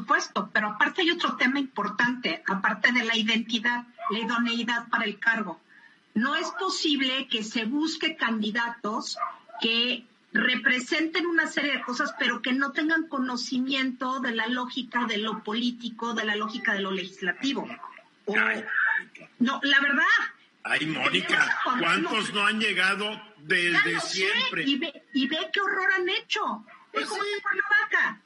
[0.00, 5.18] Supuesto, pero aparte hay otro tema importante, aparte de la identidad, la idoneidad para el
[5.18, 5.58] cargo.
[6.12, 9.16] No es posible que se busque candidatos
[9.60, 10.04] que
[10.34, 15.42] representen una serie de cosas, pero que no tengan conocimiento de la lógica de lo
[15.42, 17.66] político, de la lógica de lo legislativo.
[18.26, 18.34] O-
[19.38, 20.04] no, la verdad.
[20.62, 24.64] Ay, Mónica, ¿cuántos no han llegado desde siempre?
[24.64, 26.64] y, ve, y ve qué horror han hecho.
[26.66, 27.28] Ve Pues cómo sí.
[27.56, 28.20] la vaca.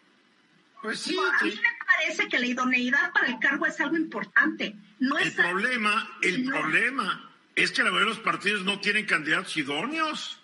[0.82, 4.74] Pues sí, a mí me parece que la idoneidad para el cargo es algo importante.
[4.98, 6.52] No El es problema, el No.
[6.58, 10.40] problema es que la mayoría de los partidos no tienen candidatos idóneos.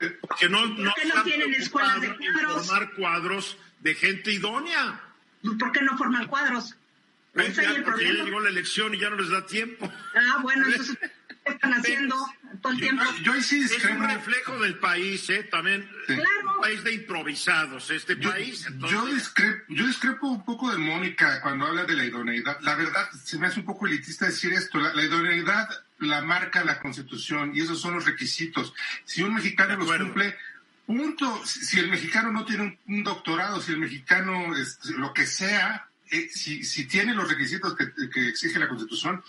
[0.00, 2.66] Que no, no, ¿Por qué no tienen escuelas de cuadros?
[2.66, 5.00] formar cuadros de gente idónea.
[5.58, 6.74] ¿Por qué no forman cuadros?
[7.32, 9.90] Pues es ya, el porque ya llegó la elección y ya no les da tiempo.
[10.14, 10.98] Ah, bueno, entonces,
[11.44, 12.16] ¿qué están haciendo
[12.62, 13.04] todo el Yo, tiempo?
[13.22, 14.06] yo ahí sí Es un discrepo.
[14.06, 15.42] reflejo del país, ¿eh?
[15.50, 16.12] También Sí.
[16.14, 16.54] es Claro.
[16.56, 18.66] un país de improvisados, este Yo, país.
[18.90, 22.58] yo discrepo, yo discrepo un poco de Mónica cuando habla de la idoneidad.
[22.62, 24.78] La verdad, se me hace un poco elitista decir esto.
[24.80, 28.72] La, la idoneidad la marca la Constitución y esos son los requisitos.
[29.04, 30.36] Si un mexicano los cumple,
[30.86, 31.44] punto.
[31.46, 35.26] Si, si el mexicano no tiene un, un doctorado, si el mexicano, es, lo que
[35.26, 39.22] sea, eh, si, si tiene los requisitos que, que exige la Constitución,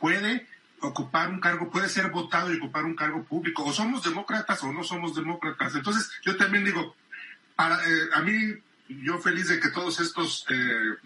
[0.00, 0.46] puede
[0.80, 3.64] ocupar un cargo, puede ser votado y ocupar un cargo público.
[3.64, 5.74] O somos demócratas o no somos demócratas.
[5.74, 6.96] Entonces, yo también digo,
[7.56, 8.54] para, eh, a mí,
[8.88, 10.96] yo feliz de que todos estos eh,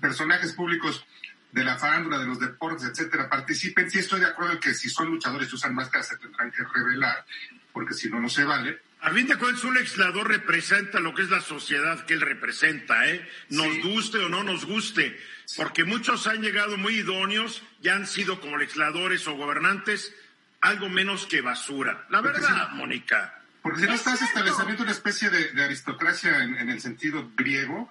[0.00, 1.04] personajes públicos
[1.52, 3.90] de la farándula, de los deportes, etcétera, participen.
[3.90, 6.62] Sí estoy de acuerdo en que si son luchadores y usan máscaras se tendrán que
[6.74, 7.24] revelar,
[7.72, 8.80] porque si no, no se vale.
[9.00, 13.08] a fin de cuentas, un legislador representa lo que es la sociedad que él representa,
[13.08, 13.26] ¿eh?
[13.50, 13.80] Nos Sí.
[13.82, 15.16] guste o no nos guste.
[15.56, 20.14] Porque muchos han llegado muy idóneos y han sido como legisladores o gobernantes
[20.60, 22.06] algo menos que basura.
[22.10, 22.70] La Porque verdad.
[22.72, 23.34] Mónica.
[23.62, 24.38] Porque si no Es estás cierto.
[24.40, 27.90] estableciendo una especie de, de aristocracia en, en el sentido griego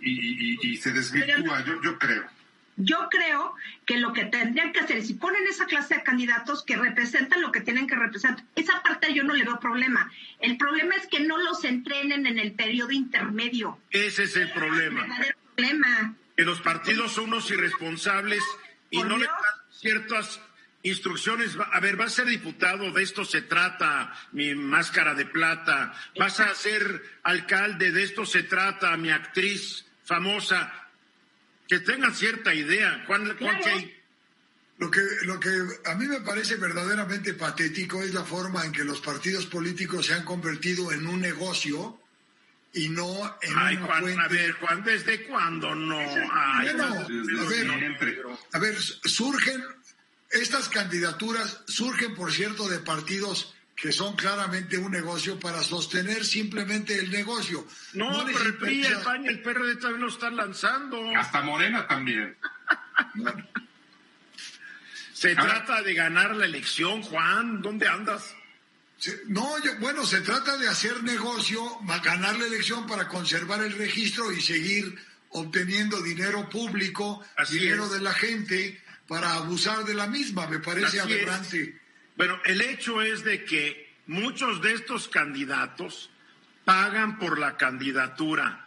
[0.00, 2.24] y, y- y se desvirtúa, yo, yo creo.
[2.78, 3.54] Yo creo
[3.86, 7.50] que lo que tendrían que hacer, si ponen esa clase de candidatos que representan lo
[7.50, 10.12] que tienen que representar, esa parte yo no le veo problema.
[10.40, 13.78] El problema es que no los entrenen en el periodo intermedio.
[13.90, 15.02] Ese es el problema.
[15.04, 16.14] El verdadero problema.
[16.36, 18.42] Que los partidos son unos irresponsables
[18.90, 19.34] y no le dan
[19.70, 20.40] ciertas
[20.82, 21.56] instrucciones.
[21.72, 25.94] A ver, vas a ser diputado, de esto se trata, mi máscara de plata.
[26.18, 30.72] Vas a ser alcalde, de esto se trata, mi actriz famosa.
[31.66, 33.04] Que tengan cierta idea.
[34.78, 35.50] Lo que, lo que
[35.86, 40.14] a mí me parece verdaderamente patético es la forma en que los partidos políticos se
[40.14, 41.98] han convertido en un negocio
[42.76, 44.22] y no en Ay, una Juan, fuente.
[44.22, 45.98] a ver, Juan, ¿desde cuándo no?
[45.98, 48.22] Ay, Bueno, no, a ver, siempre.
[48.52, 49.64] A ver, surgen,
[50.30, 56.98] estas candidaturas surgen, por cierto, de partidos que son claramente un negocio para sostener simplemente
[56.98, 57.66] el negocio.
[57.94, 60.98] No, pero el PRI, el PAN y el PRD también lo están lanzando.
[61.16, 62.36] Hasta Morena también.
[65.14, 67.62] Se trata de ganar la elección, Juan.
[67.62, 68.34] ¿Dónde andas?
[69.28, 71.62] No, yo- bueno, se trata de hacer negocio,
[72.02, 74.96] ganar la elección para conservar el registro y seguir
[75.30, 77.92] obteniendo dinero público, Así dinero es.
[77.92, 80.46] de la gente para abusar de la misma.
[80.46, 81.02] Me parece Así es.
[81.04, 81.80] aberrante.
[82.16, 86.10] Bueno, el hecho es de que muchos de estos candidatos
[86.64, 88.66] pagan por la candidatura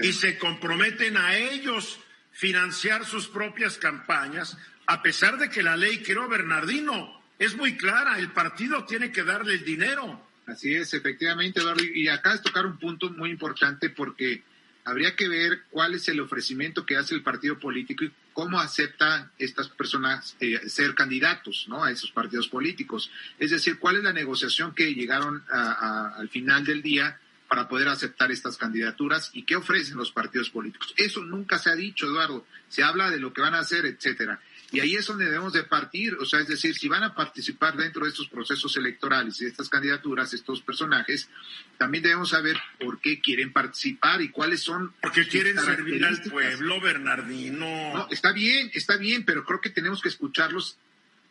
[0.00, 1.98] y se comprometen a ellos
[2.32, 4.56] financiar sus propias campañas,
[4.86, 9.22] a pesar de que la ley, creo, Bernardino, es muy clara, el partido tiene que
[9.24, 10.22] darle el dinero.
[10.46, 11.82] Así es, efectivamente, Eduardo.
[11.84, 14.42] Y acá es tocar un punto muy importante porque
[14.84, 19.30] habría que ver cuál es el ofrecimiento que hace el partido político y cómo aceptan
[19.38, 21.82] estas personas eh, ser candidatos ¿no?
[21.82, 23.10] a esos partidos políticos.
[23.38, 27.18] Es decir, cuál es la negociación que llegaron a- al final del día
[27.48, 30.94] para poder aceptar estas candidaturas y qué ofrecen los partidos políticos.
[30.96, 32.46] Eso nunca se ha dicho, Eduardo.
[32.68, 34.40] Se habla de lo que van a hacer, etcétera.
[34.72, 37.76] Y ahí es donde debemos de partir, o sea, es decir, si van a participar
[37.76, 41.28] dentro de estos procesos electorales y de estas candidaturas, estos personajes,
[41.78, 46.80] también debemos saber por qué quieren participar y cuáles son Porque quieren servir al pueblo,
[46.80, 47.66] Bernardino.
[47.94, 50.78] No, está bien, está bien, pero creo que tenemos que escucharlos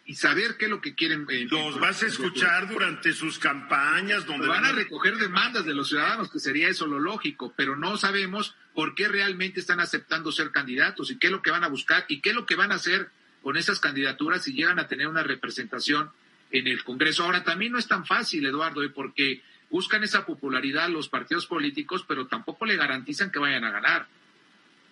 [0.06, 1.26] y saber qué es lo que quieren.
[1.30, 5.90] eh, Los vas a escuchar durante sus campañas, donde van a recoger demandas de los
[5.90, 10.52] ciudadanos, que sería eso lo lógico, pero no sabemos por qué realmente están aceptando ser
[10.52, 12.72] candidatos y qué es lo que van a buscar y qué es lo que van
[12.72, 13.10] a hacer
[13.46, 16.10] con esas candidaturas si llegan a tener una representación
[16.50, 17.24] en el Congreso.
[17.24, 22.26] Ahora, también no es tan fácil, Eduardo, porque buscan esa popularidad los partidos políticos, pero
[22.26, 24.08] tampoco le garantizan que vayan a ganar.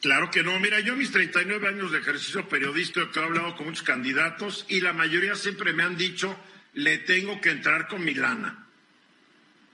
[0.03, 0.59] Claro que no.
[0.59, 4.93] Mira, yo mis 39 años de ejercicio periodístico he hablado con muchos candidatos y la
[4.93, 6.37] mayoría siempre me han dicho,
[6.75, 8.67] le tengo que entrar con mi lana.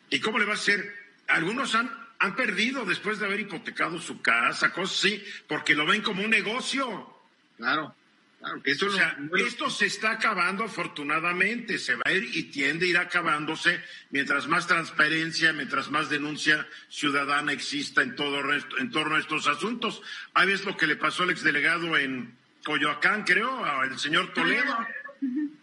[0.10, 0.96] ¿Y cómo le va a hacer?
[1.28, 6.02] Algunos han, han perdido después de haber hipotecado su casa, cosas así, porque lo ven
[6.02, 7.14] como un negocio.
[7.58, 7.94] Claro,
[8.40, 12.12] claro, que eso O no- sea, no- esto se está acabando afortunadamente, se va a
[12.12, 18.16] ir y tiende a ir acabándose mientras más transparencia, mientras más denuncia ciudadana exista en
[18.16, 20.02] todo resto- en torno a estos asuntos.
[20.34, 24.78] Ahí ves lo que le pasó al exdelegado en Coyoacán, creo, al señor Toledo,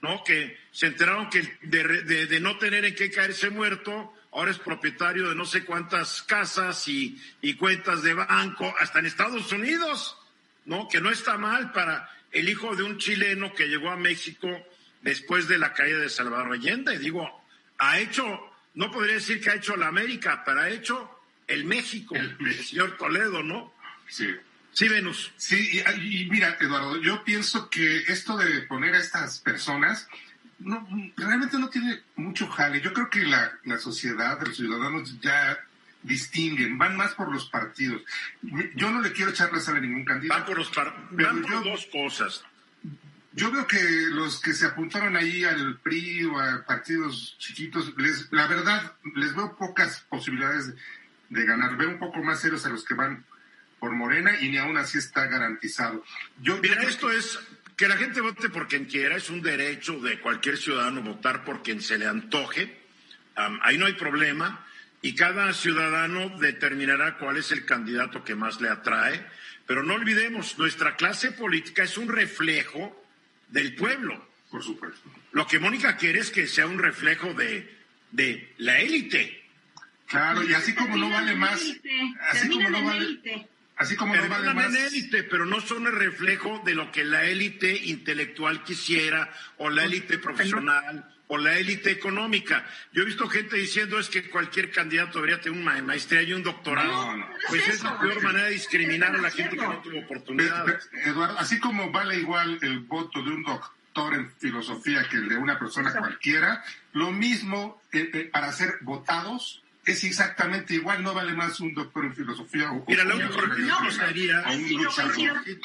[0.02, 0.22] ¿no?
[0.24, 4.50] Que se enteraron que de, re- de- de no tener en qué caerse muerto, ahora
[4.50, 9.50] es propietario de no sé cuántas casas y, y cuentas de banco, hasta en Estados
[9.52, 10.16] Unidos.
[10.66, 10.88] ¿no?
[10.88, 14.48] Que no está mal para el hijo de un chileno que llegó a México
[15.02, 16.98] después de la caída de Salvador Allende.
[16.98, 17.44] Digo,
[17.78, 18.24] ha hecho,
[18.74, 21.10] no podría decir que ha hecho la América, pero ha hecho
[21.46, 23.72] el México, El señor Toledo, ¿no?
[24.08, 24.28] Sí.
[24.72, 25.32] Sí, Venus.
[25.36, 30.06] Sí, y, y mira, Eduardo, yo pienso que esto de poner a estas personas
[30.58, 32.80] no, realmente no tiene mucho jale.
[32.80, 35.58] Yo creo que la, la sociedad, los ciudadanos ya
[36.06, 38.02] distinguen, van más por los partidos.
[38.74, 40.46] Yo no le quiero echar la sal a ningún Van candidato.
[40.46, 42.44] por, los Pero van por yo- dos cosas.
[43.32, 43.78] Yo veo que
[44.12, 49.34] los que se apuntaron ahí al PRI o a partidos chiquitos, les, la verdad, les
[49.36, 50.74] veo pocas posibilidades de,
[51.28, 51.76] de ganar.
[51.76, 53.26] Veo un poco más serios a los que van
[53.78, 56.02] por Morena y ni aún así está garantizado.
[56.40, 57.38] Yo Mira, esto es
[57.76, 61.62] que la gente vote por quien quiera, es un derecho de cualquier ciudadano votar por
[61.62, 62.80] quien se le antoje.
[63.34, 64.64] Ahí no hay problema.
[65.02, 69.24] Y cada ciudadano determinará cuál es el candidato que más le atrae.
[69.66, 73.04] Pero no olvidemos, nuestra clase política es un reflejo
[73.48, 74.26] del pueblo.
[74.50, 75.10] Por supuesto.
[75.32, 77.76] Lo que Mónica quiere es que sea un reflejo de,
[78.12, 79.44] de la élite.
[80.06, 81.60] Claro, y así como no vale más,
[82.30, 85.94] así como no vale, así como no vale más, en élite, pero no son el
[85.94, 89.28] reflejo de lo que la élite intelectual quisiera
[89.58, 92.64] o la élite profesional o la élite económica.
[92.92, 96.42] Yo he visto gente diciendo es que cualquier candidato debería tener una maestría y un
[96.42, 97.16] doctorado.
[97.48, 100.66] pues es, la peor manera de discriminar a la gente que no tuvo oportunidad.
[101.04, 105.36] Eduardo, así como vale igual el voto de un doctor en filosofía que el de
[105.36, 106.62] una persona cualquiera,
[106.92, 112.04] lo mismo eh, eh, para ser votados es exactamente igual, no vale más un doctor
[112.04, 114.44] en filosofía o Mira, lo único que sería,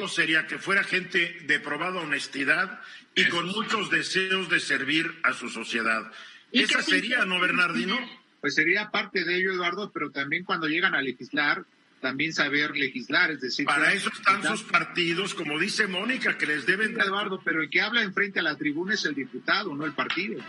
[0.08, 2.80] sería que fuera gente de probada honestidad
[3.16, 6.12] y con muchos deseos de servir a su sociedad.
[6.52, 7.98] Esa sería, ¿no, Bernardino?
[8.40, 11.66] Pues sería parte de ello, Eduardo, pero también cuando llegan a legislar,
[12.00, 13.66] también saber legislar, es decir...
[13.66, 17.00] Para eso están sus partidos, como dice Mónica, que les deben...
[17.00, 20.44] Eduardo, pero el que habla enfrente a la tribuna es el diputado, no el partido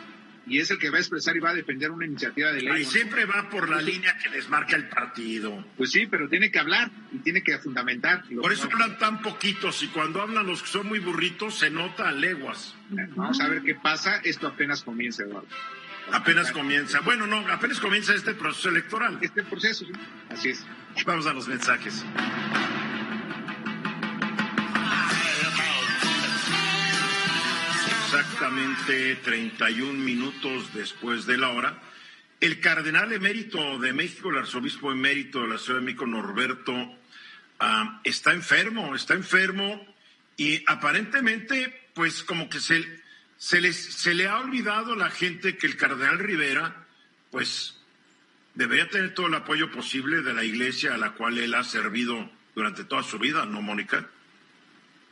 [0.47, 2.83] y es el que va a expresar y va a defender una iniciativa de ley.
[2.83, 5.65] Y siempre va por la línea que les marca el partido.
[5.77, 8.25] Pues sí, pero tiene que hablar y tiene que fundamentar.
[8.41, 12.09] Por eso hablan tan poquitos y cuando hablan los que son muy burritos se nota
[12.09, 12.75] a leguas.
[12.91, 14.21] Vamos a ver qué pasa.
[14.25, 15.49] Esto apenas comienza, Eduardo.
[16.11, 17.01] Apenas comienza.
[17.01, 19.19] Bueno, no, apenas comienza este proceso electoral.
[19.21, 19.93] Este proceso, sí.
[20.31, 20.65] Así es.
[21.07, 22.05] Vamos a los mensajes.
[28.43, 31.81] Exactamente 31 minutos después de la hora,
[32.41, 36.75] el cardenal emérito de México, el arzobispo emérito de la Ciudad de México, Norberto,
[37.61, 39.87] ah, está enfermo, está enfermo
[40.37, 42.85] y aparentemente, pues como que se,
[43.37, 46.85] se, les, se le ha olvidado a la gente que el cardenal Rivera,
[47.31, 47.79] pues
[48.57, 52.29] debería tener todo el apoyo posible de la iglesia a la cual él ha servido
[52.57, 54.09] durante toda su vida, ¿no, Mónica?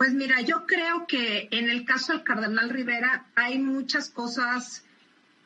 [0.00, 4.82] Pues mira, yo creo que en el caso del cardenal Rivera hay muchas cosas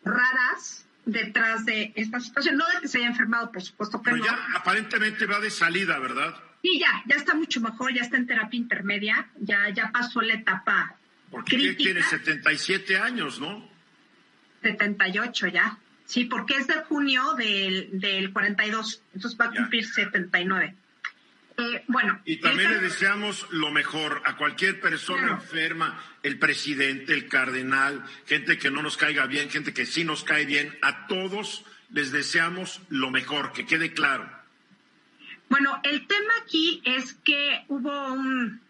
[0.04, 2.58] raras detrás de esta situación.
[2.58, 5.98] No de que se haya enfermado, por supuesto que Pero ya aparentemente va de salida,
[5.98, 6.36] ¿verdad?
[6.62, 10.34] Sí, ya, ya está mucho mejor, ya está en terapia intermedia, ya, ya pasó la
[10.34, 10.94] etapa.
[11.32, 11.76] Porque crítica.
[11.76, 13.68] tiene 77 años, ¿no?
[14.62, 15.78] 78 ya.
[16.04, 20.76] Sí, porque es de junio del, del 42, entonces va a cumplir 79.
[21.56, 27.28] Eh, bueno, y también le deseamos lo mejor a cualquier persona enferma, el presidente, el
[27.28, 31.64] cardenal, gente que no nos caiga bien, gente que sí nos cae bien, a todos
[31.90, 34.28] les deseamos lo mejor, que quede claro.
[35.48, 38.60] Bueno, el tema aquí es que hubo un,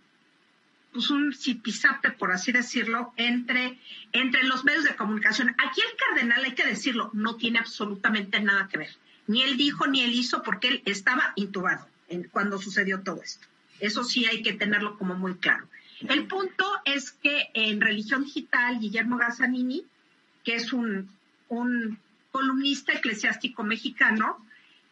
[0.92, 3.78] pues un zipizape, por así decirlo, entre,
[4.12, 5.54] entre los medios de comunicación.
[5.56, 8.90] Aquí el cardenal, hay que decirlo, no tiene absolutamente nada que ver.
[9.26, 11.88] Ni él dijo ni él hizo porque él estaba intubado
[12.30, 13.46] cuando sucedió todo esto.
[13.80, 15.68] Eso sí hay que tenerlo como muy claro.
[16.00, 19.84] El punto es que en Religión Digital, Guillermo Gazzanini,
[20.44, 21.10] que es un,
[22.30, 24.44] columnista eclesiástico mexicano,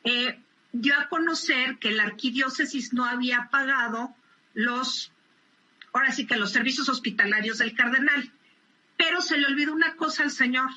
[0.04, 0.38] eh,
[0.72, 4.14] dio a conocer que la arquidiócesis no había pagado
[4.54, 5.10] los,
[5.92, 8.32] ahora sí que los servicios hospitalarios del cardenal.
[8.96, 10.70] Pero se le olvidó una cosa al señor,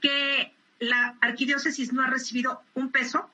[0.00, 3.30] que la arquidiócesis no ha recibido un peso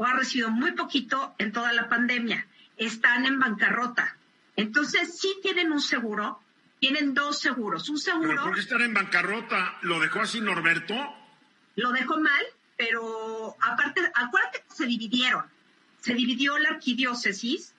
[0.00, 2.46] o ha recibido muy poquito en toda la pandemia.
[2.78, 4.16] Están en bancarrota.
[4.56, 6.40] Entonces, sí tienen un seguro,
[6.78, 7.86] tienen dos seguros.
[7.90, 8.30] Un seguro.
[8.30, 9.76] ¿Pero por qué están en bancarrota?
[9.82, 10.94] ¿Lo dejó así Norberto?
[11.76, 12.42] Lo dejó mal,
[12.78, 15.44] pero aparte, acuérdate que se dividieron.
[16.00, 17.74] Se dividió la arquidiócesis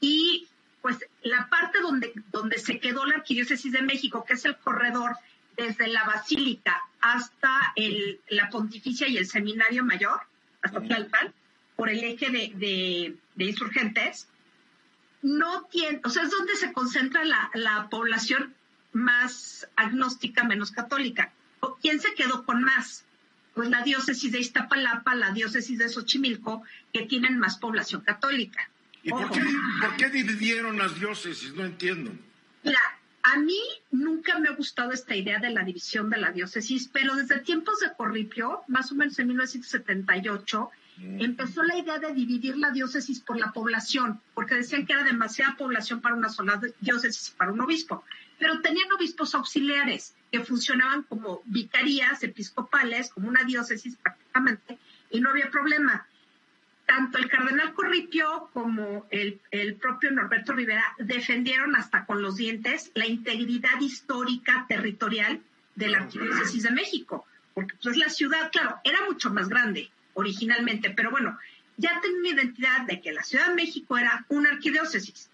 [0.00, 0.46] y
[0.82, 5.16] pues la parte donde, donde se quedó la arquidiócesis de México, que es el corredor
[5.56, 10.20] desde la basílica hasta el, la pontificia y el seminario mayor,
[10.62, 11.34] hasta Tlalpan,
[11.76, 14.28] por el eje de, insurgentes,
[15.22, 18.54] no tiene, o sea, es donde se concentra la, población
[18.92, 21.32] más agnóstica, menos católica.
[21.82, 23.04] ¿Quién se quedó con más?
[23.54, 26.62] Pues la diócesis de Iztapalapa, la diócesis de Xochimilco,
[26.92, 28.70] que tienen más población católica.
[29.02, 29.42] ¿Y por qué,
[29.80, 31.54] por qué, dividieron las diócesis?
[31.54, 32.12] No entiendo.
[32.62, 32.80] Mira,
[33.22, 33.58] a mí
[33.90, 37.80] nunca me ha gustado esta idea de la división de la diócesis, pero desde tiempos
[37.80, 43.38] de Corripio, más o menos en 1978, empezó la idea de dividir la diócesis por
[43.38, 47.60] la población, porque decían que era demasiada población para una sola diócesis y para un
[47.60, 48.04] obispo.
[48.38, 54.78] Pero tenían obispos auxiliares que funcionaban como vicarías episcopales, como una diócesis prácticamente,
[55.10, 56.06] y no había problema.
[56.86, 59.40] Tanto el cardenal Corripio como el,
[59.80, 65.42] propio Norberto Rivera defendieron hasta con los dientes la integridad histórica territorial
[65.74, 70.90] de la Arquidiócesis de México, porque pues la ciudad, claro, era mucho más grande, originalmente,
[70.90, 71.38] pero bueno,
[71.76, 75.30] ya tenía una identidad de que la Ciudad de México era una arquidiócesis.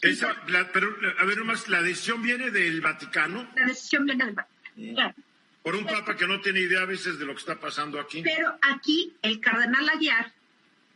[0.00, 3.48] pero, a ver, nomás, ¿la decisión viene del Vaticano?
[3.56, 5.14] La decisión viene del Vaticano,
[5.62, 8.22] Por un papa que no tiene idea a veces de lo que está pasando aquí.
[8.22, 10.32] Pero aquí el cardenal Aguiar,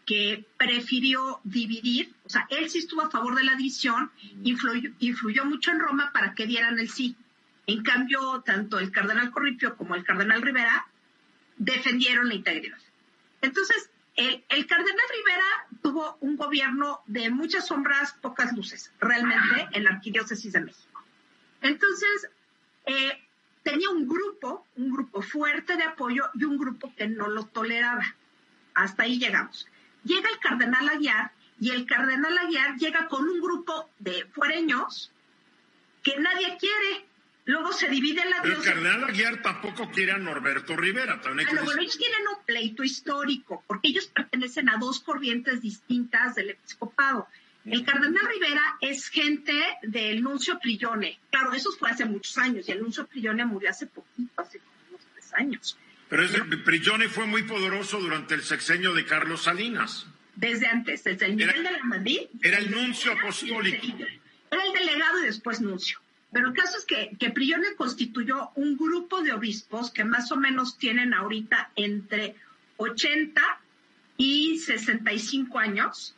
[0.07, 4.11] que prefirió dividir, o sea, él sí estuvo a favor de la división,
[4.45, 7.17] influyó, influyó mucho en Roma para que dieran el sí
[7.67, 10.87] En cambio, tanto el cardenal Corripio como el cardenal Rivera
[11.57, 12.79] defendieron la integridad.
[13.41, 19.91] Entonces, el, cardenal Rivera tuvo un gobierno de muchas sombras, pocas luces, realmente, en la
[19.91, 21.03] Arquidiócesis de México.
[21.63, 22.29] Entonces,
[22.87, 23.23] eh,
[23.63, 28.15] tenía un grupo, un grupo fuerte de apoyo y un grupo que no lo toleraba.
[28.75, 29.67] Hasta ahí llegamos.
[30.05, 35.11] Llega el cardenal Aguiar y el cardenal Aguiar llega con un grupo de fuereños
[36.03, 37.07] que nadie quiere.
[37.47, 41.21] Luego se divide la Pero el cardenal Aguiar tampoco quiere a Norberto Rivera.
[41.21, 46.35] También ah, bueno, ellos tienen un pleito histórico, porque ellos pertenecen a dos corrientes distintas
[46.35, 47.27] del episcopado.
[47.65, 51.19] El cardenal Rivera es gente del Nuncio Prillone.
[51.31, 55.03] Claro, eso fue hace muchos años y el Nuncio Prillone murió hace poquito, hace unos
[55.15, 55.79] tres años.
[56.09, 60.07] Pero ese, Prillone fue muy poderoso durante el sexenio de Carlos Salinas.
[60.35, 62.21] Desde antes, desde el nivel de la Madrid.
[62.43, 63.87] Era el nuncio apostólico.
[64.51, 66.01] Era el delegado y después nuncio.
[66.33, 70.37] Pero el caso es que, que Prillone constituyó un grupo de obispos que más o
[70.37, 72.37] menos tienen ahorita entre
[72.77, 73.41] 80
[74.17, 76.15] y 65 años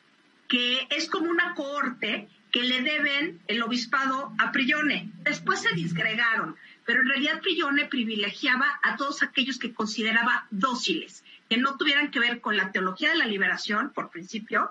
[0.52, 5.10] que es como una cohorte que le deben el obispado a Prillone.
[5.22, 11.56] Después se disgregaron, pero en realidad Prillone privilegiaba a todos aquellos que consideraba dóciles, que
[11.56, 14.70] no tuvieran que ver con la teología de la liberación, por principio,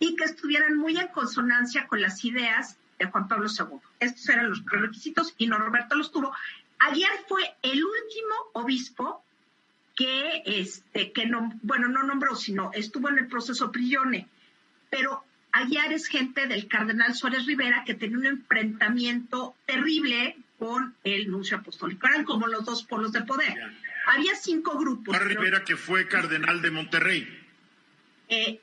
[0.00, 3.78] y que estuvieran muy en consonancia con las ideas de Juan Pablo II.
[3.98, 6.32] Estos eran los requisitos y Norberto los tuvo.
[6.78, 9.24] Ayer fue el último obispo
[9.96, 14.28] que, este, que no, bueno, no nombró, sino estuvo en el proceso Prillone
[14.90, 21.30] pero Aguiar es gente del cardenal Suárez Rivera que tenía un enfrentamiento terrible con el
[21.30, 22.06] nuncio apostólico.
[22.06, 23.54] Eran como los dos polos de poder.
[24.06, 25.16] Había cinco grupos.
[25.16, 27.38] Suárez Rivera que fue cardenal de Monterrey.
[28.28, 28.60] Eh,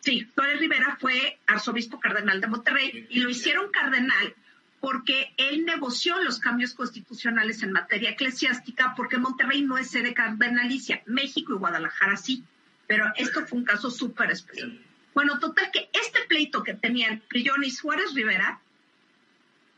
[0.00, 4.34] sí, Suárez Rivera fue arzobispo cardenal de Monterrey y lo hicieron cardenal
[4.80, 11.02] porque él negoció los cambios constitucionales en materia eclesiástica porque Monterrey no es sede cardenalicia,
[11.06, 12.44] México y Guadalajara sí,
[12.86, 14.80] pero esto fue un caso súper especial.
[15.14, 18.60] Bueno, total que este pleito que tenían Prillón y Suárez Rivera,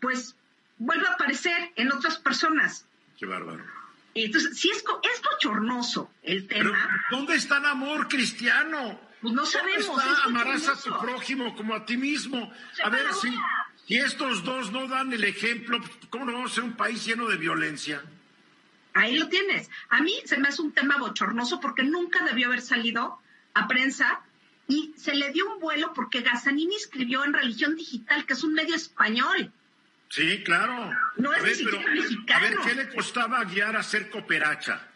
[0.00, 0.36] pues
[0.78, 2.86] vuelve a aparecer en otras personas.
[3.18, 3.64] Qué bárbaro.
[4.14, 7.06] Entonces, si es, es bochornoso el tema.
[7.10, 9.00] ¿Dónde está el amor cristiano?
[9.22, 9.86] Pues no sabemos.
[9.86, 12.52] Está, amarás a tu prójimo como a ti mismo.
[12.82, 13.32] a ver si,
[13.86, 15.78] si estos dos no dan el ejemplo,
[16.10, 18.02] ¿cómo no vamos a ser un país lleno de violencia?
[18.94, 19.70] Ahí lo tienes.
[19.88, 23.20] A mí se me hace un tema bochornoso porque nunca debió haber salido
[23.54, 24.20] a prensa
[24.68, 28.54] y se le dio un vuelo porque Gazanini escribió en Religión Digital, que es un
[28.54, 29.52] medio español.
[30.08, 30.90] Sí, claro.
[31.16, 32.46] No es ni mexicano.
[32.46, 34.88] A ver, ¿qué le costaba guiar a hacer cooperacha?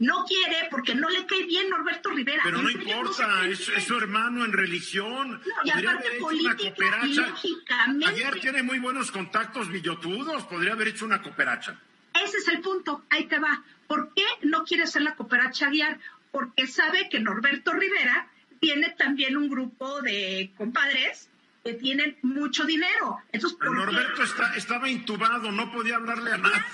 [0.00, 2.40] No quiere porque no le cae bien Norberto Rivera.
[2.42, 5.32] Pero no importa, es, su hermano en religión.
[5.32, 8.06] No, y aparte política, lógicamente.
[8.06, 11.78] Ayer tiene muy buenos contactos billotudos, podría haber hecho una cooperacha.
[12.14, 13.62] Ese es el punto, ahí te va.
[13.86, 16.00] ¿Por qué no quiere hacer la cooperacha guiar?
[16.32, 18.26] Porque sabe que Norberto Rivera
[18.58, 21.28] tiene también un grupo de compadres
[21.62, 23.18] que tienen mucho dinero.
[23.32, 24.22] Entonces, Pero Norberto
[24.56, 26.64] estaba intubado, no podía hablarle a nadie.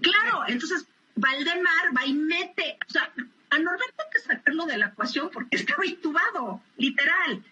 [0.00, 3.12] Claro, entonces Valdemar va y mete, o sea,
[3.50, 7.42] a Norberto hay que sacarlo de la ecuación porque estaba intubado, literal.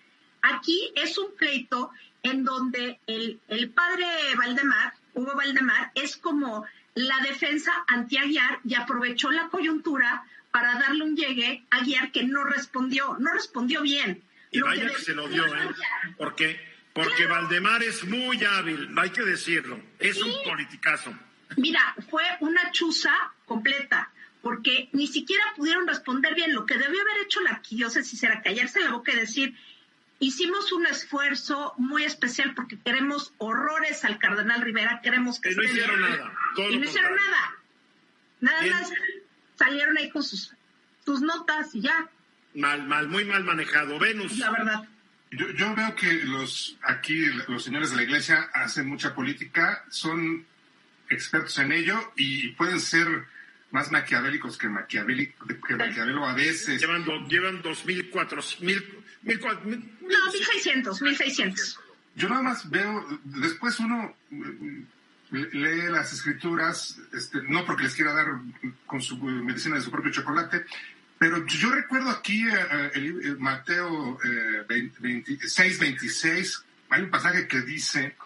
[0.42, 1.90] Aquí es un pleito
[2.22, 4.06] en donde el, el padre
[4.36, 11.16] Valdemar, Hugo Valdemar, es como la defensa anti-Aguiar y aprovechó la coyuntura para darle un
[11.16, 14.22] llegue a Guiar que no respondió, no respondió bien.
[14.50, 15.70] Y vaya que, se lo dio, ¿eh?
[16.18, 16.60] Porque,
[16.92, 21.14] porque Valdemar es muy hábil, hay que decirlo, es un politicazo.
[21.56, 23.12] Mira, fue una chuza
[23.44, 24.10] completa,
[24.42, 26.54] porque ni siquiera pudieron responder bien.
[26.54, 29.56] Lo que debió haber hecho la arquidiócesis era callarse la boca y decir,
[30.18, 35.50] hicimos un esfuerzo muy especial porque queremos horrores al cardenal Rivera, queremos que...
[35.50, 36.32] Y no hicieron nada.
[36.56, 37.56] y no hicieron nada.
[38.40, 38.92] Nada más
[39.56, 40.54] salieron ahí con sus,
[41.04, 42.08] sus notas y ya.
[42.54, 43.98] Mal, mal, muy mal manejado.
[43.98, 44.38] Venus.
[44.38, 44.88] La verdad.
[45.32, 50.44] Yo, yo, veo que los aquí los señores de la iglesia hacen mucha política, son
[51.10, 53.06] expertos en ello y pueden ser
[53.70, 56.80] más maquiavélicos que, maquiavélico, que Maquiavelo a veces.
[56.80, 61.78] Llevan, do, llevan 2.400, mil, mil, no, 1.600, 1.600.
[62.16, 64.14] Yo nada más veo, después uno
[65.30, 68.26] lee las escrituras, este, no porque les quiera dar
[68.86, 70.64] con su medicina de su propio chocolate,
[71.18, 74.64] pero yo recuerdo aquí eh, el, Mateo eh,
[75.02, 78.16] 26, 26, hay un pasaje que dice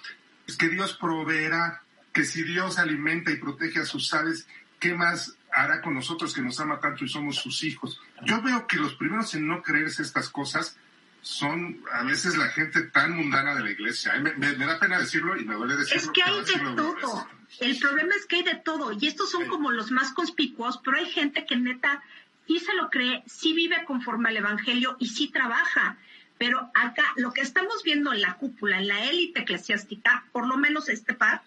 [0.59, 1.83] que Dios proveerá,
[2.15, 4.47] que si Dios alimenta y protege a sus aves,
[4.79, 8.01] ¿qué más hará con nosotros que nos ama tanto y somos sus hijos?
[8.25, 10.79] Yo veo que los primeros en no creerse estas cosas
[11.21, 14.13] son a veces la gente tan mundana de la iglesia.
[14.21, 16.03] Me, da pena decirlo y me duele decirlo.
[16.03, 17.29] Es que hay de todo.
[17.61, 20.99] el problema es que hay de todo y estos son como los más conspicuos, pero
[20.99, 22.03] hay gente que neta
[22.47, 25.99] sí se lo cree, sí vive conforme al Evangelio y sí trabaja.
[26.39, 30.59] Pero acá lo que estamos viendo en la cúpula, en la élite eclesiástica, por lo
[30.59, 31.43] menos este par,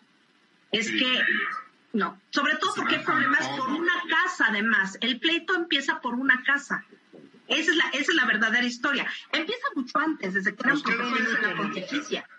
[0.72, 1.22] es que
[1.94, 4.98] no, sobre todo porque hay problemas por una casa además.
[5.02, 6.86] El pleito empieza por una casa.
[7.48, 9.10] Esa es la, esa es la verdadera historia.
[9.32, 12.30] Empieza mucho antes, desde que eran profesores de la pontificia.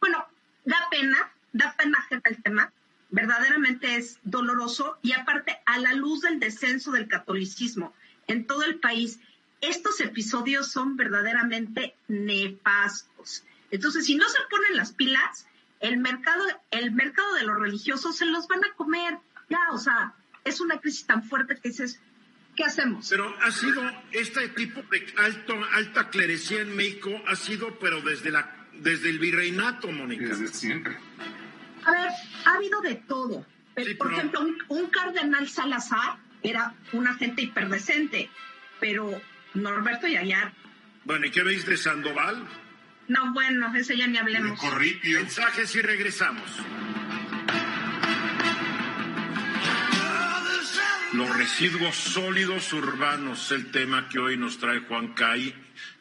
[0.00, 0.26] Bueno,
[0.64, 2.72] da pena, da pena el tema,
[3.10, 7.94] verdaderamente es doloroso y aparte a la luz del descenso del catolicismo
[8.26, 9.20] en todo el país,
[9.60, 13.44] estos episodios son verdaderamente nefastos.
[13.70, 15.46] Entonces, si no se ponen las pilas,
[15.82, 19.18] el mercado, el mercado de los religiosos se los van a comer.
[19.50, 20.14] Ya, o sea,
[20.44, 22.00] es una crisis tan fuerte que dices,
[22.56, 23.08] ¿qué hacemos?
[23.10, 28.30] Pero ha sido, este tipo de alto, alta clerecía en México ha sido, pero desde
[28.30, 30.28] la desde el virreinato, Mónica.
[30.28, 30.96] Desde siempre.
[31.84, 32.10] A ver,
[32.46, 33.46] ha habido de todo.
[33.98, 38.30] Por ejemplo, un, cardenal Salazar era un agente hiperdecente,
[38.80, 39.20] pero
[39.54, 40.52] Norberto Yayar.
[41.04, 42.46] Bueno, ¿y qué veis de Sandoval?
[43.08, 44.58] No, bueno, ese ya ni hablemos.
[44.58, 45.20] Corripio.
[45.20, 46.50] Mensajes y regresamos.
[51.12, 55.54] Los residuos sólidos urbanos, el tema que hoy nos trae Juan Cay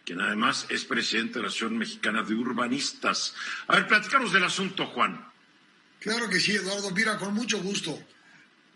[0.06, 3.36] quien además es presidente de la Asociación Mexicana de Urbanistas.
[3.68, 5.26] A ver, platicamos del asunto, Juan.
[5.99, 6.91] Claro que sí, Eduardo.
[6.91, 7.97] Mira, con mucho gusto.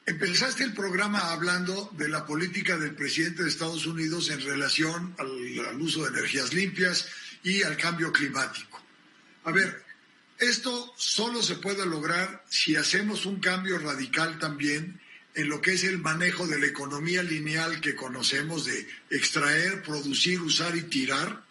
[0.05, 5.65] Empezaste el programa hablando de la política del presidente de Estados Unidos en relación al,
[5.67, 7.09] al, uso de energías limpias
[7.45, 8.81] y al cambio climático.
[9.43, 9.83] A ver,
[10.39, 14.99] esto solo se puede lograr si hacemos un cambio radical también
[15.35, 20.41] en lo que es el manejo de la economía lineal que conocemos de extraer, producir,
[20.41, 21.45] usar y tirar,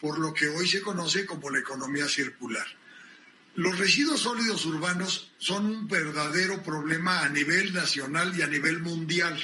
[0.00, 2.66] por lo que hoy se conoce como la economía circular.
[3.56, 9.40] Los residuos sólidos urbanos son un verdadero problema a nivel nacional y a nivel mundial.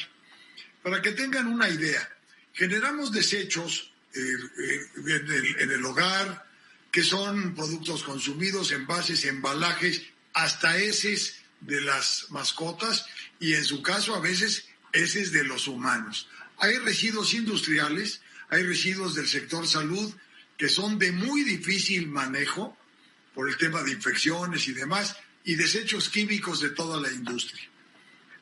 [0.83, 2.09] Para que tengan una idea,
[2.53, 6.47] generamos desechos en, el, en el hogar,
[6.91, 10.03] que son productos consumidos, envases, embalajes,
[10.35, 13.07] hasta heces de las mascotas
[13.39, 16.29] y en su caso a veces ese es de los humanos.
[16.59, 20.13] Hay residuos industriales, hay residuos del sector salud
[20.57, 22.77] que son de muy difícil manejo
[23.35, 27.69] por el tema de infecciones y demás, y desechos químicos de toda la industria.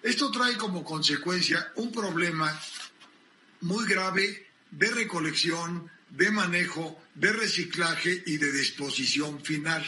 [0.03, 2.61] Esto trae como consecuencia un problema
[3.62, 9.85] muy grave de recolección, de manejo, de reciclaje y de disposición final.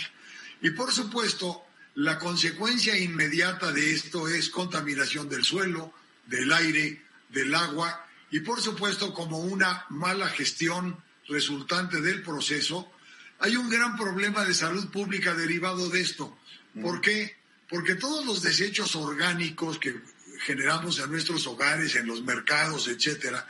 [0.61, 1.64] Y por supuesto,
[1.95, 5.93] la consecuencia inmediata de esto es contaminación del suelo,
[6.26, 10.97] del aire, del agua y por supuesto como una mala gestión
[11.28, 12.91] resultante del proceso,
[13.39, 16.39] hay un gran problema de salud pública derivado de esto.
[16.80, 17.37] ¿Por qué?
[17.68, 20.01] Porque todos los desechos orgánicos que
[20.41, 23.47] generamos en nuestros hogares, en los mercados, etcétera,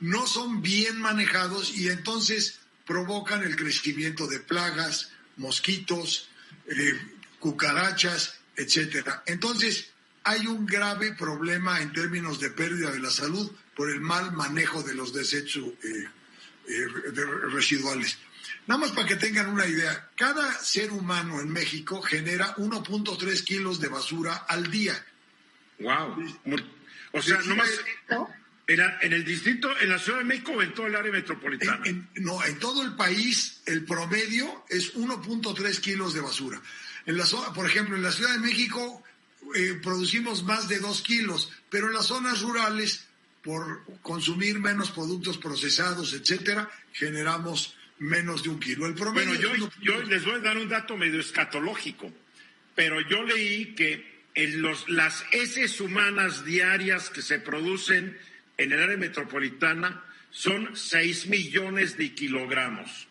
[0.00, 6.28] no son bien manejados y entonces provocan el crecimiento de plagas, mosquitos,
[6.66, 7.00] eh,
[7.38, 9.22] cucarachas, etcétera.
[9.26, 9.90] Entonces,
[10.24, 14.82] hay un grave problema en términos de pérdida de la salud por el mal manejo
[14.82, 16.08] de los desechos eh,
[16.68, 16.86] eh,
[17.52, 18.18] residuales.
[18.66, 23.80] Nada más para que tengan una idea, cada ser humano en México genera 1.3 kilos
[23.80, 24.94] de basura al día.
[25.80, 26.16] Wow.
[27.12, 27.68] O sea, nomás
[28.08, 28.26] era
[28.66, 31.82] en el distrito, en la Ciudad de México o en todo el área metropolitana.
[32.16, 36.60] no, en todo el país el promedio es 1.3 kilos de basura.
[37.06, 39.02] En la zona, por ejemplo, en la Ciudad de México
[39.54, 43.06] eh, producimos más de dos kilos, pero en las zonas rurales,
[43.42, 48.86] por consumir menos productos procesados, etcétera, generamos menos de un kilo.
[48.86, 52.10] El promedio bueno, yo, les voy a dar un dato medio escatológico,
[52.74, 58.16] pero yo leí que en los, las heces humanas diarias que se producen
[58.56, 63.08] en el área metropolitana son 6 millones de kilogramos.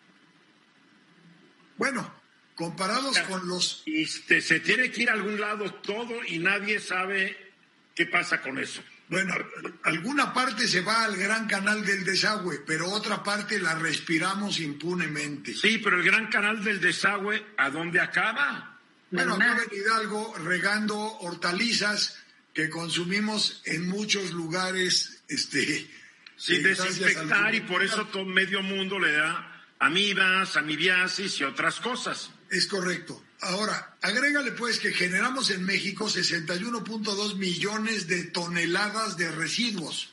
[1.78, 2.14] Bueno,
[2.56, 3.84] comparados con los...
[3.86, 7.54] Y se tiene que ir a algún lado todo y nadie sabe
[7.96, 8.84] qué pasa con eso.
[9.10, 9.36] Bueno,
[9.84, 15.54] alguna parte se va al gran canal del desagüe, pero otra parte la respiramos impunemente.
[15.54, 18.80] Sí, pero el gran canal del desagüe, ¿a dónde acaba?
[19.12, 22.18] Bueno, acaba en Hidalgo regando hortalizas
[22.54, 25.88] que consumimos en muchos lugares, este...
[26.36, 32.32] Sin desinfectar y por eso todo medio mundo le da amibas, amibiasis y otras cosas.
[32.50, 33.24] Es correcto.
[33.42, 40.12] Ahora, agrégale pues que generamos en México 61.2 millones de toneladas de residuos.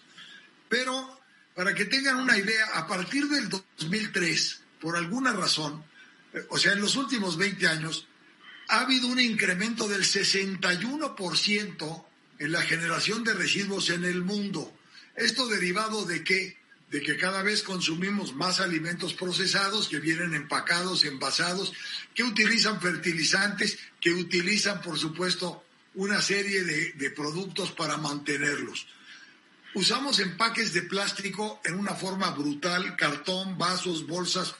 [0.68, 1.20] Pero,
[1.54, 5.84] para que tengan una idea, a partir del 2003, por alguna razón,
[6.32, 8.06] eh, o sea, en los últimos 20 años,
[8.68, 12.06] ha habido un incremento del 61%
[12.38, 14.74] en la generación de residuos en el mundo.
[15.16, 16.58] Esto derivado de qué?
[16.90, 21.72] De que cada vez consumimos más alimentos procesados que vienen empacados, envasados,
[22.14, 28.86] que utilizan fertilizantes, que utilizan, por supuesto, una serie de, productos para mantenerlos.
[29.74, 34.54] Usamos empaques de plástico en una forma brutal, cartón, vasos, bolsas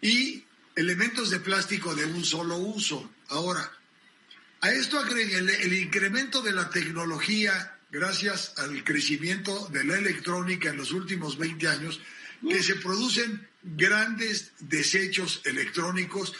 [0.00, 0.44] y
[0.76, 3.10] elementos de plástico de un solo uso.
[3.28, 3.72] Ahora,
[4.60, 10.78] a esto agreguen el, incremento de la tecnología gracias al crecimiento de la electrónica en
[10.78, 12.00] los últimos 20 años,
[12.40, 16.32] que se producen grandes desechos electrónicos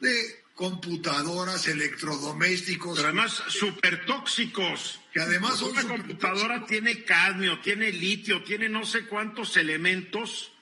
[0.00, 2.96] de computadoras, electrodomésticos.
[2.96, 5.00] Pero además súper tóxicos.
[5.12, 10.52] Que además son una computadora tiene cadmio, tiene litio, tiene no sé cuántos elementos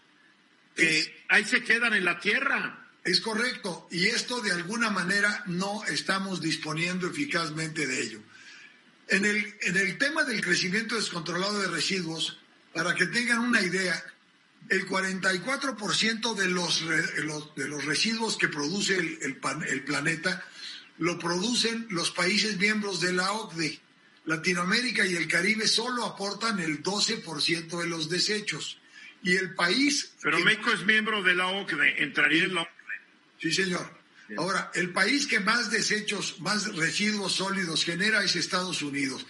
[0.74, 2.88] que ahí se quedan en la tierra.
[3.05, 8.20] Es correcto, y esto de alguna manera no estamos disponiendo eficazmente de ello.
[9.11, 12.38] En el, en el tema del crecimiento descontrolado de residuos,
[12.72, 14.02] para que tengan una idea,
[14.68, 16.84] el 44% de los,
[17.56, 20.44] de los residuos que produce el, el, planeta
[20.98, 23.80] lo producen los países miembros de la OCDE.
[24.26, 28.78] Latinoamérica y el Caribe solo aportan el 12% de los desechos.
[29.22, 30.12] Y el país...
[30.22, 32.70] Pero México es miembro de la OCDE, entraría en la OCDE.
[33.40, 33.99] Sí, señor.
[34.37, 39.26] Ahora, el país que más desechos, más residuos sólidos genera es Estados Unidos.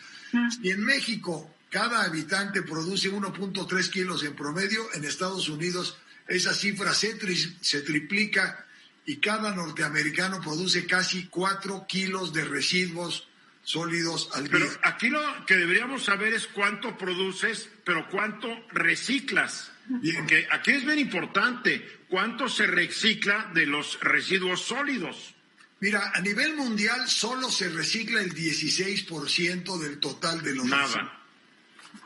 [0.63, 5.97] Y en México cada habitante produce 1.3 kilos en promedio, en Estados Unidos
[6.31, 7.19] esa cifra se,
[7.61, 8.65] se triplica
[9.05, 13.27] y cada norteamericano produce casi 4 kilos de residuos
[13.65, 14.53] sólidos al día.
[14.53, 19.73] Pero aquí lo que deberíamos saber es cuánto produces, pero cuánto reciclas.
[19.89, 25.35] Porque aquí es bien importante cuánto se recicla de los residuos sólidos.
[25.79, 31.23] Mira, a nivel mundial solo se recicla el 16% del total de los Nada.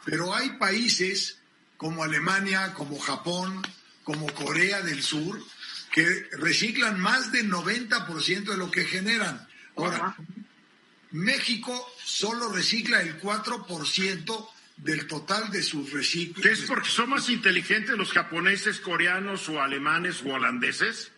[0.04, 1.38] Pero hay países
[1.76, 3.66] como Alemania, como Japón,
[4.04, 5.42] como Corea del Sur,
[5.90, 9.48] que reciclan más del 90% de lo que generan.
[9.76, 10.16] Ahora,
[11.12, 16.42] México solo recicla el 4% del total de sus reciclos.
[16.42, 21.12] ¿Qué es porque son más inteligentes los japoneses, coreanos o alemanes o holandeses?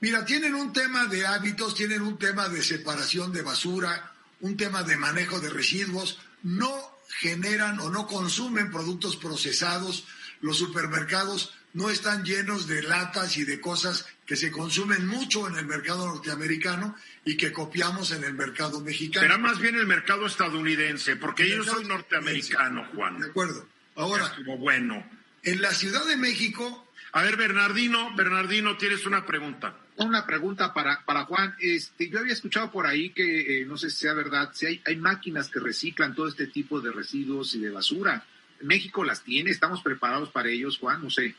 [0.00, 4.82] Mira, tienen un tema de hábitos, tienen un tema de separación de basura, un tema
[4.82, 6.72] de manejo de residuos, no
[7.20, 10.04] generan o no consumen productos procesados,
[10.40, 15.58] los supermercados no están llenos de latas y de cosas que se consumen mucho en
[15.58, 19.26] el mercado norteamericano y que copiamos en el mercado mexicano.
[19.26, 23.20] Será más bien el mercado estadounidense, porque yo soy norteamericano, Juan.
[23.20, 23.68] De acuerdo.
[23.94, 25.06] Ahora, como bueno.
[25.42, 26.90] En la Ciudad de México.
[27.12, 29.76] A ver, Bernardino, Bernardino, tienes una pregunta.
[29.96, 31.54] Una pregunta para, para Juan.
[31.60, 34.82] Este, yo había escuchado por ahí que, eh, no sé si sea verdad, si hay,
[34.86, 38.24] hay máquinas que reciclan todo este tipo de residuos y de basura.
[38.62, 41.34] México las tiene, estamos preparados para ellos, Juan, no sé.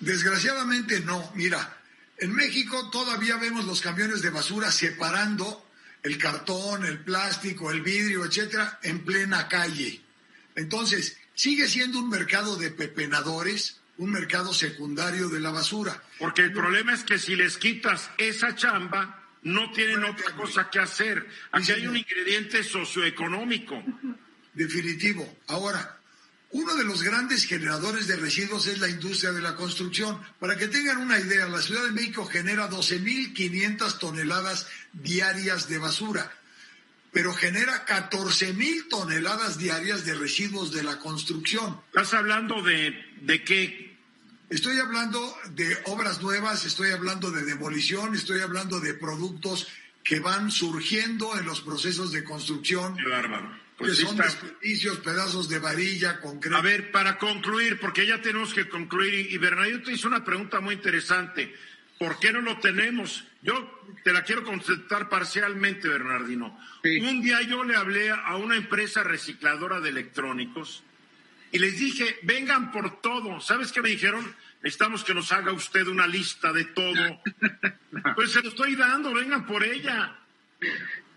[0.00, 1.32] Desgraciadamente no.
[1.34, 1.78] Mira,
[2.18, 5.68] en México todavía vemos los camiones de basura separando
[6.02, 10.00] el cartón, el plástico, el vidrio, etcétera, en plena calle.
[10.54, 16.02] Entonces, sigue siendo un mercado de pepenadores, un mercado secundario de la basura.
[16.18, 20.78] Porque el problema es que si les quitas esa chamba, no tienen otra cosa que
[20.78, 21.26] hacer.
[21.52, 23.82] Aquí hay un ingrediente socioeconómico.
[24.52, 25.38] Definitivo.
[25.48, 25.98] Ahora,
[26.54, 30.20] uno de los grandes generadores de residuos es la industria de la construcción.
[30.38, 36.32] Para que tengan una idea, la Ciudad de México genera 12.500 toneladas diarias de basura,
[37.10, 41.80] pero genera 14.000 toneladas diarias de residuos de la construcción.
[41.88, 43.98] ¿Estás hablando de, de qué?
[44.48, 49.66] Estoy hablando de obras nuevas, estoy hablando de demolición, estoy hablando de productos
[50.04, 52.96] que van surgiendo en los procesos de construcción.
[52.96, 56.56] Qué bárbaro son desperdicios, pedazos de varilla, concreto.
[56.56, 60.60] A ver, para concluir, porque ya tenemos que concluir, y Bernardino te hizo una pregunta
[60.60, 61.54] muy interesante.
[61.98, 63.24] ¿Por qué no lo tenemos?
[63.42, 66.58] Yo te la quiero contestar parcialmente, Bernardino.
[66.84, 70.82] Un día yo le hablé a una empresa recicladora de electrónicos
[71.52, 73.40] y les dije, vengan por todo.
[73.40, 74.34] ¿Sabes qué me dijeron?
[74.60, 77.22] Necesitamos que nos haga usted una lista de todo.
[78.16, 80.16] pues se lo estoy dando, vengan por ella.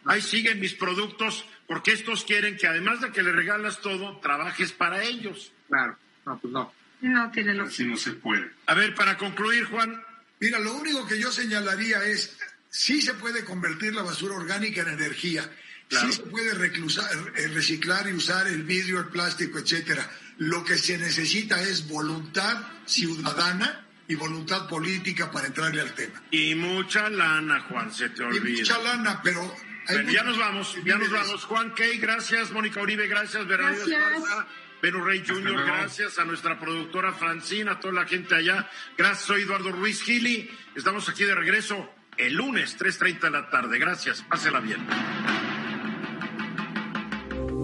[0.06, 4.72] Ahí siguen mis productos porque estos quieren que además de que le regalas todo, trabajes
[4.72, 5.52] para ellos.
[5.68, 6.74] Claro, no, pues no.
[7.02, 8.50] No tiene lo Así no se puede.
[8.66, 10.02] A ver, para concluir, Juan.
[10.40, 12.38] Mira, lo único que yo señalaría es,
[12.70, 15.50] sí se puede convertir la basura orgánica en energía,
[15.90, 20.10] sí se puede eh, reciclar y usar el vidrio, el plástico, etcétera.
[20.38, 26.22] Lo que se necesita es voluntad ciudadana y voluntad política para entrarle al tema.
[26.32, 28.50] Y mucha lana, Juan, se te olvida.
[28.50, 29.67] Y mucha lana, pero...
[29.90, 31.46] Bueno, ya nos vamos, ya nos vamos.
[31.46, 32.52] Juan Key, gracias.
[32.52, 33.48] Mónica Uribe, gracias.
[33.48, 34.48] Bernardo Esparza.
[34.80, 38.70] Pero Rey Junior, gracias a nuestra productora Francina, a toda la gente allá.
[38.96, 40.50] Gracias, soy Eduardo Ruiz Gili.
[40.76, 43.80] Estamos aquí de regreso el lunes, 3.30 de la tarde.
[43.80, 44.86] Gracias, pásela bien.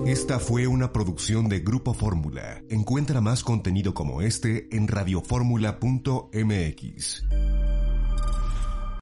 [0.05, 2.61] Esta fue una producción de Grupo Fórmula.
[2.69, 7.24] Encuentra más contenido como este en radioformula.mx.